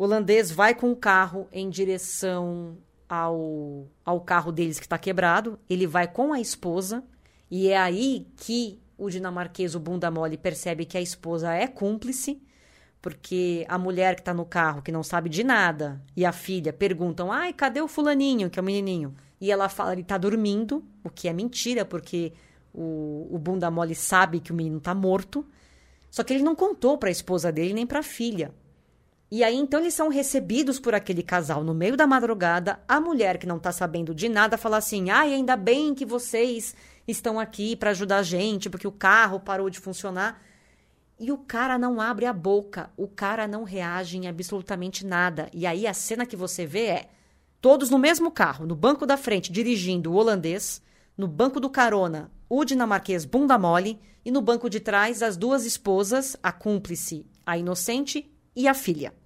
[0.03, 2.77] O holandês vai com o carro em direção
[3.09, 5.61] ao, ao carro deles que está quebrado.
[5.71, 7.05] Ele vai com a esposa.
[7.49, 12.43] E é aí que o dinamarquês, o bunda mole, percebe que a esposa é cúmplice.
[13.01, 16.73] Porque a mulher que está no carro, que não sabe de nada, e a filha
[16.73, 19.15] perguntam: ai, cadê o fulaninho, que é o menininho?
[19.41, 22.33] E ela fala: ele está dormindo, o que é mentira, porque
[22.75, 25.47] o, o bunda mole sabe que o menino está morto.
[26.11, 28.53] Só que ele não contou para a esposa dele nem para a filha.
[29.35, 32.79] E aí então eles são recebidos por aquele casal no meio da madrugada.
[32.87, 36.77] A mulher que não tá sabendo de nada fala assim: "Ai, ainda bem que vocês
[37.09, 40.43] estão aqui para ajudar a gente, porque o carro parou de funcionar".
[41.19, 45.49] E o cara não abre a boca, o cara não reage em absolutamente nada.
[45.55, 47.09] E aí a cena que você vê é
[47.59, 50.83] todos no mesmo carro, no banco da frente dirigindo o holandês,
[51.17, 55.65] no banco do carona o dinamarquês bunda mole e no banco de trás as duas
[55.65, 59.22] esposas, a cúmplice, a inocente e a filha.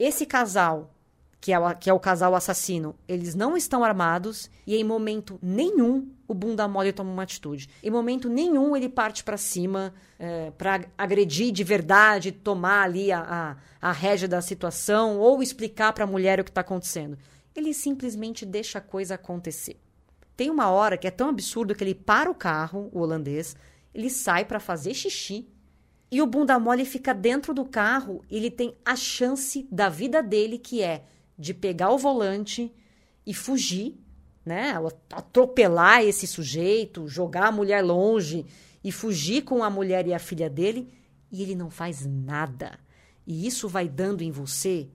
[0.00, 0.94] Esse casal,
[1.42, 5.38] que é, o, que é o casal assassino, eles não estão armados e em momento
[5.42, 7.68] nenhum o bunda mole toma uma atitude.
[7.82, 13.58] Em momento nenhum ele parte para cima é, para agredir de verdade, tomar ali a,
[13.82, 17.18] a, a rédea da situação ou explicar para a mulher o que está acontecendo.
[17.54, 19.78] Ele simplesmente deixa a coisa acontecer.
[20.34, 23.54] Tem uma hora que é tão absurdo que ele para o carro, o holandês,
[23.92, 25.46] ele sai para fazer xixi
[26.10, 30.58] e o bunda mole fica dentro do carro ele tem a chance da vida dele,
[30.58, 31.04] que é
[31.38, 32.72] de pegar o volante
[33.24, 33.96] e fugir,
[34.44, 34.74] né?
[35.12, 38.44] Atropelar esse sujeito, jogar a mulher longe
[38.82, 40.88] e fugir com a mulher e a filha dele,
[41.30, 42.78] e ele não faz nada.
[43.26, 44.88] E isso vai dando em você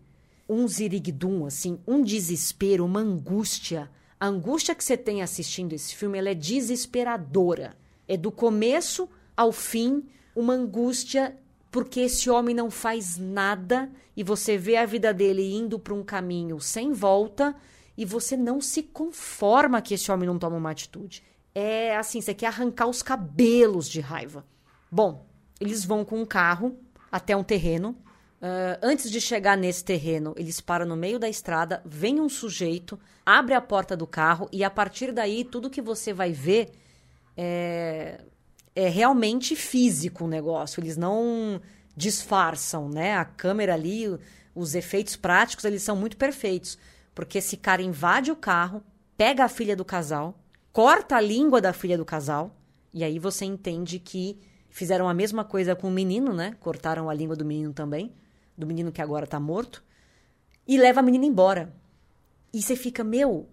[0.50, 3.90] um ziriguidum, assim, um desespero, uma angústia.
[4.20, 7.76] A angústia que você tem assistindo esse filme, ela é desesperadora.
[8.08, 10.04] É do começo ao fim
[10.36, 11.38] uma angústia
[11.72, 16.04] porque esse homem não faz nada e você vê a vida dele indo para um
[16.04, 17.56] caminho sem volta
[17.98, 21.24] e você não se conforma que esse homem não toma uma atitude.
[21.54, 24.46] É assim, você quer arrancar os cabelos de raiva.
[24.92, 25.26] Bom,
[25.60, 26.78] eles vão com um carro
[27.12, 27.98] até um terreno
[28.46, 33.00] Uh, antes de chegar nesse terreno, eles param no meio da estrada, vem um sujeito,
[33.26, 36.70] abre a porta do carro e a partir daí tudo que você vai ver
[37.36, 38.22] é,
[38.76, 40.82] é realmente físico o negócio.
[40.82, 41.62] Eles não
[41.96, 43.16] disfarçam, né?
[43.16, 44.06] A câmera ali,
[44.54, 46.78] os efeitos práticos, eles são muito perfeitos.
[47.14, 48.84] Porque esse cara invade o carro,
[49.18, 50.38] pega a filha do casal,
[50.74, 52.54] corta a língua da filha do casal,
[52.94, 54.38] e aí você entende que
[54.70, 56.58] fizeram a mesma coisa com o menino, né?
[56.60, 58.14] Cortaram a língua do menino também,
[58.58, 59.82] do menino que agora tá morto,
[60.68, 61.74] e leva a menina embora.
[62.54, 63.48] E você fica, meu,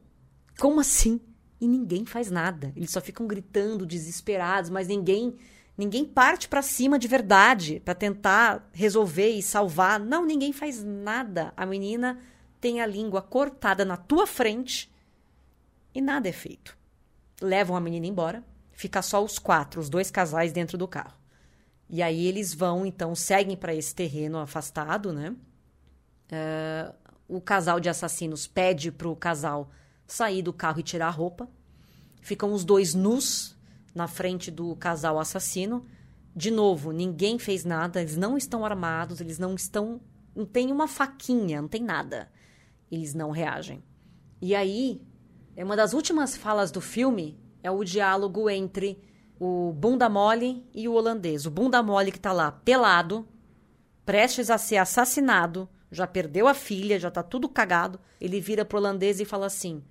[0.58, 1.20] como assim?
[1.62, 2.72] E ninguém faz nada.
[2.74, 5.36] Eles só ficam gritando, desesperados, mas ninguém
[5.78, 10.00] ninguém parte para cima de verdade para tentar resolver e salvar.
[10.00, 11.52] Não, ninguém faz nada.
[11.56, 12.18] A menina
[12.60, 14.92] tem a língua cortada na tua frente
[15.94, 16.76] e nada é feito.
[17.40, 18.42] Levam a menina embora,
[18.72, 21.16] fica só os quatro, os dois casais dentro do carro.
[21.88, 25.30] E aí eles vão, então, seguem para esse terreno afastado, né?
[26.32, 26.92] Uh,
[27.28, 29.70] o casal de assassinos pede pro casal
[30.06, 31.48] sair do carro e tirar a roupa.
[32.20, 33.56] Ficam os dois nus
[33.94, 35.86] na frente do casal assassino.
[36.34, 40.00] De novo, ninguém fez nada, eles não estão armados, eles não estão.
[40.34, 42.30] Não tem uma faquinha, não tem nada.
[42.90, 43.82] Eles não reagem.
[44.40, 45.02] E aí,
[45.54, 48.98] é uma das últimas falas do filme é o diálogo entre
[49.38, 51.46] o bunda mole e o holandês.
[51.46, 53.26] O bunda mole que tá lá pelado,
[54.04, 58.00] prestes a ser assassinado, já perdeu a filha, já tá tudo cagado.
[58.20, 59.82] Ele vira pro holandês e fala assim: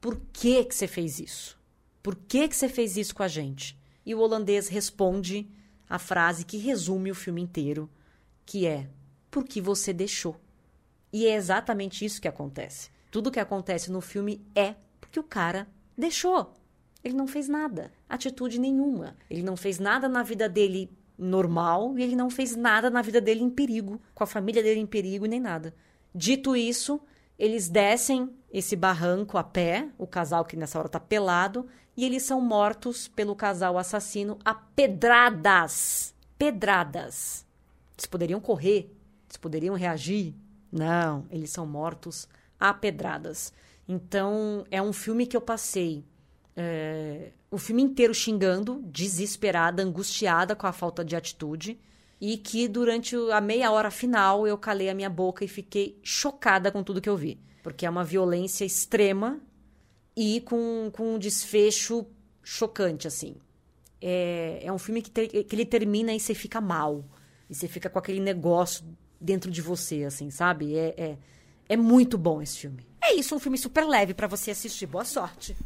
[0.00, 1.58] por que que você fez isso?
[2.02, 3.78] Por que que você fez isso com a gente?
[4.04, 5.48] E o holandês responde
[5.88, 7.90] a frase que resume o filme inteiro,
[8.46, 8.88] que é:
[9.30, 10.40] porque você deixou.
[11.12, 12.90] E é exatamente isso que acontece.
[13.10, 16.54] Tudo que acontece no filme é porque o cara deixou.
[17.02, 19.16] Ele não fez nada, atitude nenhuma.
[19.28, 23.20] Ele não fez nada na vida dele normal e ele não fez nada na vida
[23.20, 25.74] dele em perigo, com a família dele em perigo nem nada.
[26.14, 27.00] Dito isso,
[27.40, 31.66] eles descem esse barranco a pé, o casal que nessa hora tá pelado,
[31.96, 36.14] e eles são mortos pelo casal assassino a pedradas.
[36.36, 37.46] Pedradas.
[37.96, 38.94] Eles poderiam correr,
[39.26, 40.34] eles poderiam reagir.
[40.70, 42.28] Não, eles são mortos
[42.58, 43.54] a pedradas.
[43.88, 46.04] Então, é um filme que eu passei
[46.54, 51.80] é, o filme inteiro xingando, desesperada, angustiada com a falta de atitude
[52.20, 56.70] e que durante a meia hora final eu calei a minha boca e fiquei chocada
[56.70, 57.40] com tudo que eu vi.
[57.62, 59.40] Porque é uma violência extrema
[60.14, 62.06] e com, com um desfecho
[62.42, 63.36] chocante, assim.
[64.00, 67.04] É, é um filme que, que ele termina e você fica mal.
[67.48, 68.84] E você fica com aquele negócio
[69.20, 70.76] dentro de você, assim, sabe?
[70.76, 71.18] É, é,
[71.70, 72.86] é muito bom esse filme.
[73.02, 74.86] É isso, um filme super leve para você assistir.
[74.86, 75.56] Boa sorte.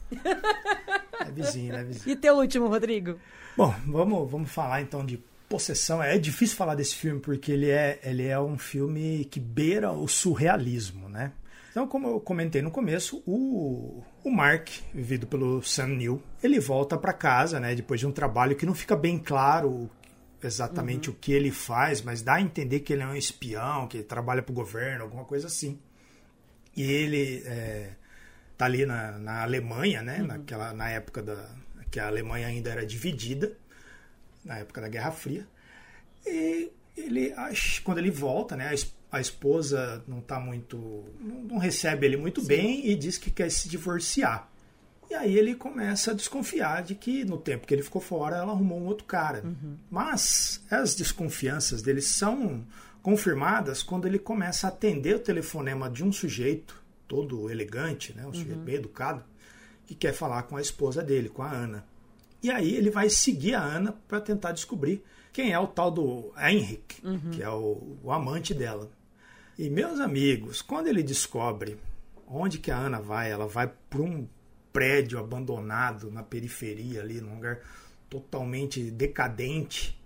[1.26, 2.12] Levezinho, levezinho.
[2.12, 3.18] E teu último, Rodrigo?
[3.56, 6.02] Bom, vamos, vamos falar então de Possessão.
[6.02, 10.08] É difícil falar desse filme porque ele é, ele é um filme que beira o
[10.08, 11.32] surrealismo, né?
[11.74, 16.96] Então, como eu comentei no começo, o, o Mark, vivido pelo Sam Neill, ele volta
[16.96, 19.90] para casa, né, depois de um trabalho que não fica bem claro
[20.40, 21.16] exatamente uhum.
[21.16, 24.04] o que ele faz, mas dá a entender que ele é um espião, que ele
[24.04, 25.80] trabalha para o governo, alguma coisa assim.
[26.76, 27.90] E ele é,
[28.56, 30.28] tá ali na, na Alemanha, né, uhum.
[30.28, 31.50] naquela, na época da,
[31.90, 33.52] que a Alemanha ainda era dividida,
[34.44, 35.46] na época da Guerra Fria.
[36.26, 37.34] E ele,
[37.82, 38.74] quando ele volta, né,
[39.10, 42.46] a, esposa não tá muito, não, recebe ele muito Sim.
[42.46, 44.50] bem e diz que quer se divorciar.
[45.10, 48.52] E aí ele começa a desconfiar de que no tempo que ele ficou fora, ela
[48.52, 49.42] arrumou um outro cara.
[49.44, 49.76] Uhum.
[49.90, 52.64] Mas as desconfianças dele são
[53.02, 58.32] confirmadas quando ele começa a atender o telefonema de um sujeito todo elegante, né, um
[58.32, 58.64] sujeito uhum.
[58.64, 59.22] bem educado,
[59.86, 61.84] que quer falar com a esposa dele, com a Ana.
[62.44, 66.30] E aí ele vai seguir a Ana para tentar descobrir quem é o tal do
[66.38, 67.30] Henrik, uhum.
[67.30, 68.90] que é o, o, amante dela.
[69.58, 71.78] E meus amigos, quando ele descobre
[72.28, 74.28] onde que a Ana vai, ela vai para um
[74.74, 77.60] prédio abandonado na periferia ali, num lugar
[78.10, 79.98] totalmente decadente,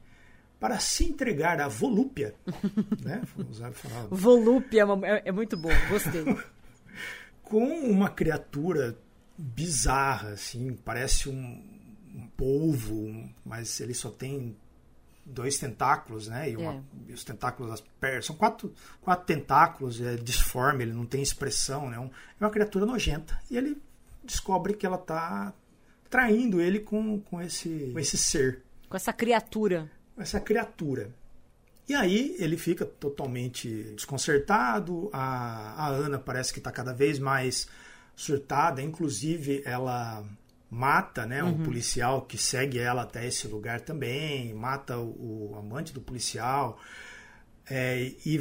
[0.60, 2.36] para se entregar à volúpia.
[3.02, 3.20] né?
[4.10, 6.24] Volúpia é, é muito bom, gostei.
[7.42, 8.96] Com uma criatura
[9.36, 11.77] bizarra, assim, parece um,
[12.18, 14.56] um polvo, mas ele só tem
[15.24, 16.50] dois tentáculos, né?
[16.50, 16.80] E, uma, é.
[17.08, 18.26] e os tentáculos das pernas.
[18.26, 21.98] São quatro, quatro tentáculos, é disforme, ele não tem expressão, né?
[21.98, 23.38] Um, é uma criatura nojenta.
[23.50, 23.80] E ele
[24.24, 25.52] descobre que ela está
[26.10, 28.62] traindo ele com, com, esse, com esse ser.
[28.88, 29.90] Com essa criatura.
[30.14, 31.14] Com essa criatura.
[31.88, 35.08] E aí ele fica totalmente desconcertado.
[35.12, 37.66] A, a Ana parece que está cada vez mais
[38.14, 38.82] surtada.
[38.82, 40.24] Inclusive, ela
[40.70, 41.62] mata né, um uhum.
[41.62, 46.78] policial que segue ela até esse lugar também, mata o, o amante do policial.
[47.70, 48.38] é, e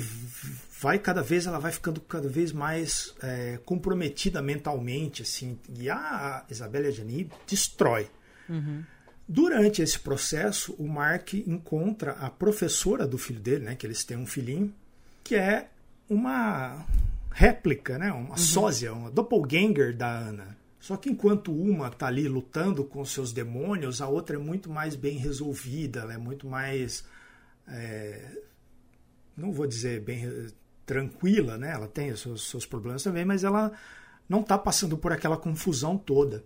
[0.79, 6.45] vai cada vez ela vai ficando cada vez mais é, comprometida mentalmente assim e a
[6.49, 8.09] Isabelle Adjani destrói
[8.49, 8.81] Uhum.
[9.27, 14.15] durante esse processo o Mark encontra a professora do filho dele né que eles têm
[14.15, 14.73] um filhinho
[15.21, 15.67] que é
[16.09, 16.85] uma
[17.29, 22.83] réplica né uma sósia uma doppelganger da Ana só que enquanto uma tá ali lutando
[22.83, 27.03] com seus demônios a outra é muito mais bem resolvida ela é muito mais
[27.67, 28.37] é,
[29.37, 30.47] não vou dizer bem eh,
[30.85, 31.71] tranquila, né?
[31.71, 33.71] Ela tem os seus, seus problemas também, mas ela
[34.27, 36.43] não está passando por aquela confusão toda.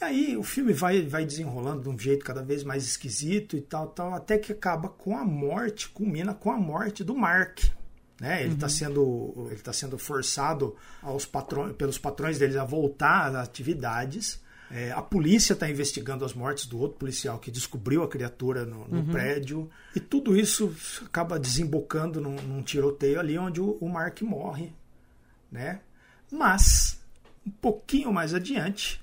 [0.00, 3.60] E aí o filme vai, vai desenrolando de um jeito cada vez mais esquisito e
[3.60, 7.60] tal, tal, até que acaba com a morte, culmina com a morte do Mark.
[8.20, 8.42] Né?
[8.44, 13.34] Ele está sendo, ele tá sendo forçado aos patrões, pelos patrões deles a voltar às
[13.36, 14.40] atividades.
[14.70, 18.86] É, a polícia está investigando as mortes do outro policial que descobriu a criatura no,
[18.88, 19.70] no prédio.
[19.94, 20.74] E tudo isso
[21.06, 24.72] acaba desembocando num, num tiroteio ali onde o, o Mark morre.
[25.50, 25.80] Né?
[26.30, 27.00] Mas,
[27.46, 29.00] um pouquinho mais adiante,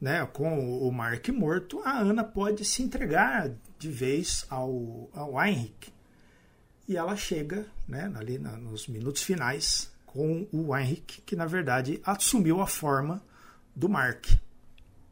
[0.00, 5.40] né, com o- o Mark morto, a Ana pode se entregar de vez ao, ao
[5.40, 5.92] Heinrich.
[6.88, 12.00] E ela chega né, ali na- nos minutos finais com o Heinrich, que na verdade
[12.04, 13.22] assumiu a forma
[13.74, 14.26] do Mark.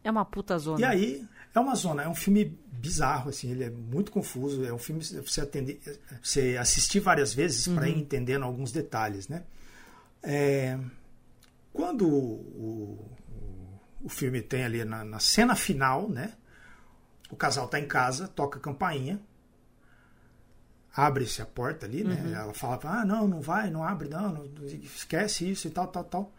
[0.05, 0.81] É uma puta zona.
[0.81, 4.73] E aí, é uma zona, é um filme bizarro, assim, ele é muito confuso, é
[4.73, 5.81] um filme que você, atender,
[6.23, 9.43] você assistir várias vezes para ir entendendo alguns detalhes, né?
[10.23, 10.79] É,
[11.73, 13.11] quando o, o,
[14.05, 16.35] o filme tem ali na, na cena final, né?
[17.31, 19.21] O casal tá em casa, toca a campainha,
[20.97, 22.33] abre-se a porta ali, né?
[22.35, 26.05] Ela fala, ah, não, não vai, não abre, não, não, esquece isso e tal, tal,
[26.05, 26.33] tal.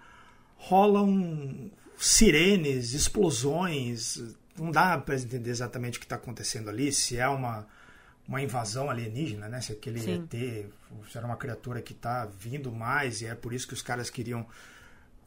[0.57, 4.19] Rolam sirenes, explosões,
[4.57, 7.67] não dá para entender exatamente o que está acontecendo ali, se é uma,
[8.27, 9.61] uma invasão alienígena, né?
[9.61, 10.27] Se aquele Sim.
[10.31, 10.65] ET,
[11.11, 14.09] se era uma criatura que está vindo mais e é por isso que os caras
[14.09, 14.47] queriam o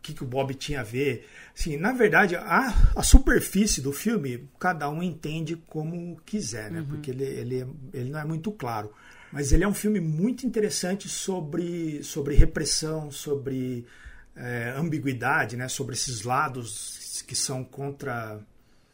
[0.03, 1.29] que, que o Bob tinha a ver.
[1.57, 6.85] Assim, na verdade, a, a superfície do filme, cada um entende como quiser, né?
[6.89, 8.93] Porque ele, ele, é- ele não é muito claro.
[9.33, 13.87] Mas ele é um filme muito interessante sobre, sobre repressão, sobre
[14.35, 15.69] é, ambiguidade, né?
[15.69, 18.41] Sobre esses lados que são contra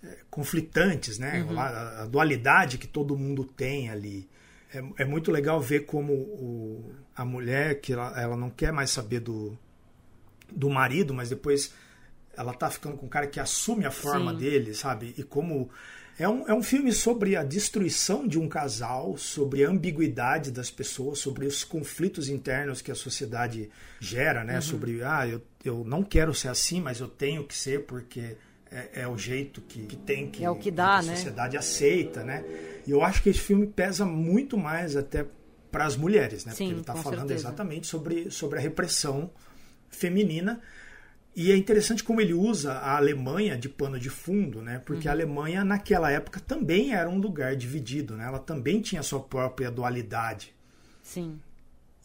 [0.05, 1.47] é, conflitantes, né?
[1.51, 4.29] La- A, a dualidade que todo mundo tem ali.
[4.75, 8.91] É, é muito legal ver como o, a mulher que ela, ela não quer mais
[8.91, 9.57] saber do,
[10.51, 11.73] do marido, mas depois
[12.37, 14.39] ela tá ficando com um cara que assume a forma Sim.
[14.39, 15.15] dele, sabe?
[15.17, 15.71] E como.
[16.19, 20.71] É um, é um filme sobre a destruição de um casal, sobre a ambiguidade das
[20.71, 23.69] pessoas, sobre os conflitos internos que a sociedade
[24.01, 24.47] gera, Uhum.
[24.47, 24.61] né?
[24.63, 28.37] Sobre, ah, eu, eu não quero ser assim, mas eu tenho que ser porque
[28.71, 31.15] é, é o jeito que, que tem que, É o que dá, a né?
[31.17, 32.43] sociedade aceita, né?
[32.87, 35.27] E eu acho que esse filme pesa muito mais até
[35.71, 36.53] para as mulheres, né?
[36.53, 37.49] Sim, Porque ele está falando certeza.
[37.49, 39.31] exatamente sobre, sobre a repressão
[39.91, 40.61] feminina.
[41.37, 44.81] E é interessante como ele usa a Alemanha de pano de fundo, né?
[44.87, 45.17] Porque a Uhum.
[45.19, 48.25] Alemanha, naquela época, também era um lugar dividido, né?
[48.25, 50.55] Ela também tinha sua própria dualidade.
[51.03, 51.39] Sim.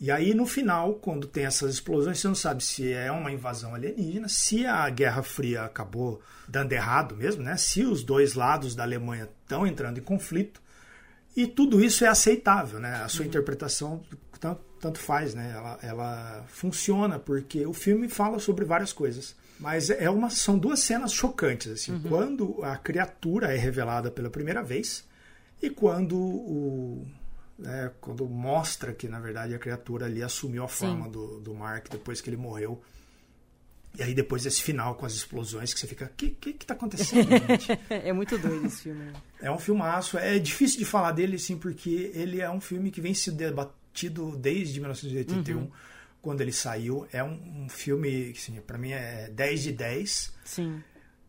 [0.02, 3.74] E aí, no final, quando tem essas explosões, você não sabe se é uma invasão
[3.74, 7.56] alienígena, se a Guerra Fria acabou dando errado mesmo, né?
[7.56, 10.62] Se os dois lados da Alemanha estão entrando em conflito.
[11.38, 12.96] E tudo isso é aceitável, né?
[12.96, 14.02] A sua interpretação
[14.40, 15.54] tanto, tanto faz, né?
[15.56, 19.36] Ela, ela funciona porque o filme fala sobre várias coisas.
[19.60, 22.00] Mas é uma, são duas cenas chocantes, assim.
[22.10, 25.08] Quando a criatura é revelada pela primeira vez
[25.62, 27.08] e quando o,
[27.60, 31.88] né, quando mostra que na verdade a criatura ali assumiu a forma do, do Mark
[31.92, 32.82] depois que ele morreu.
[34.00, 36.66] E aí depois desse final com as explosões que você fica, o que, que que
[36.66, 37.78] tá acontecendo, gente?
[37.90, 39.04] É muito doido esse filme.
[39.04, 39.14] né?
[39.42, 40.18] É um filmaço.
[40.18, 43.30] É difícil de falar dele, sim, porque ele é um filme que vem se
[43.92, 45.70] debatido desde 1981,
[46.22, 47.08] quando ele saiu.
[47.12, 50.34] É um, um filme que, assim, para mim, é 10 de 10.
[50.46, 50.82] Sim.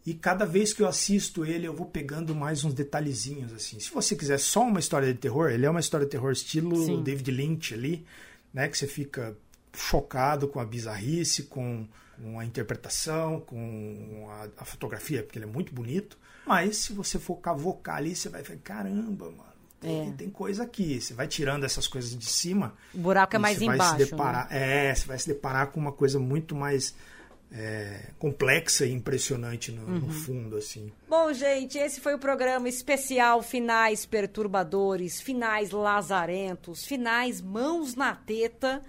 [0.04, 3.78] E cada vez que eu assisto ele, eu vou pegando mais uns detalhezinhos, assim.
[3.78, 6.84] Se você quiser só uma história de terror, ele é uma história de terror estilo
[6.84, 7.02] Sim.
[7.02, 8.04] David Lynch ali,
[8.52, 8.68] né?
[8.68, 9.36] Que você fica
[9.72, 11.86] chocado com a bizarrice, com,
[12.20, 16.18] com a interpretação, com a, a fotografia, porque ele é muito bonito.
[16.44, 19.51] Mas se você for cavocar ali, você vai falar, caramba, mano,
[19.82, 20.12] tem, É.
[20.12, 21.00] tem coisa aqui.
[21.00, 22.74] Você vai tirando essas coisas de cima.
[22.94, 23.92] O buraco é mais você vai embaixo.
[23.98, 26.94] se deparar, É, você vai se deparar com uma coisa muito mais
[27.54, 29.98] é, complexa e impressionante no, Uhum.
[29.98, 30.90] no fundo, assim.
[31.06, 38.80] Bom, gente, esse foi o programa especial Finais Perturbadores, Finais Lazarentos, Finais Mãos na Teta,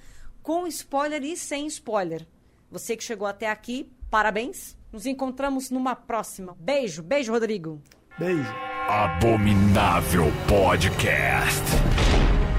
[0.41, 2.26] com spoiler e sem spoiler.
[2.72, 4.78] Você que chegou até aqui, parabéns.
[4.94, 6.56] Nos encontramos numa próxima.
[6.58, 7.82] Beijo, beijo, Rodrigo.
[8.18, 8.72] Beijo.
[8.88, 11.64] Abominável Podcast.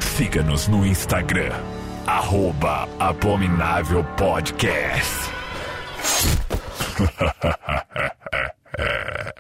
[0.01, 1.53] Siga-nos no Instagram,
[2.07, 5.31] arroba Abominável Podcast.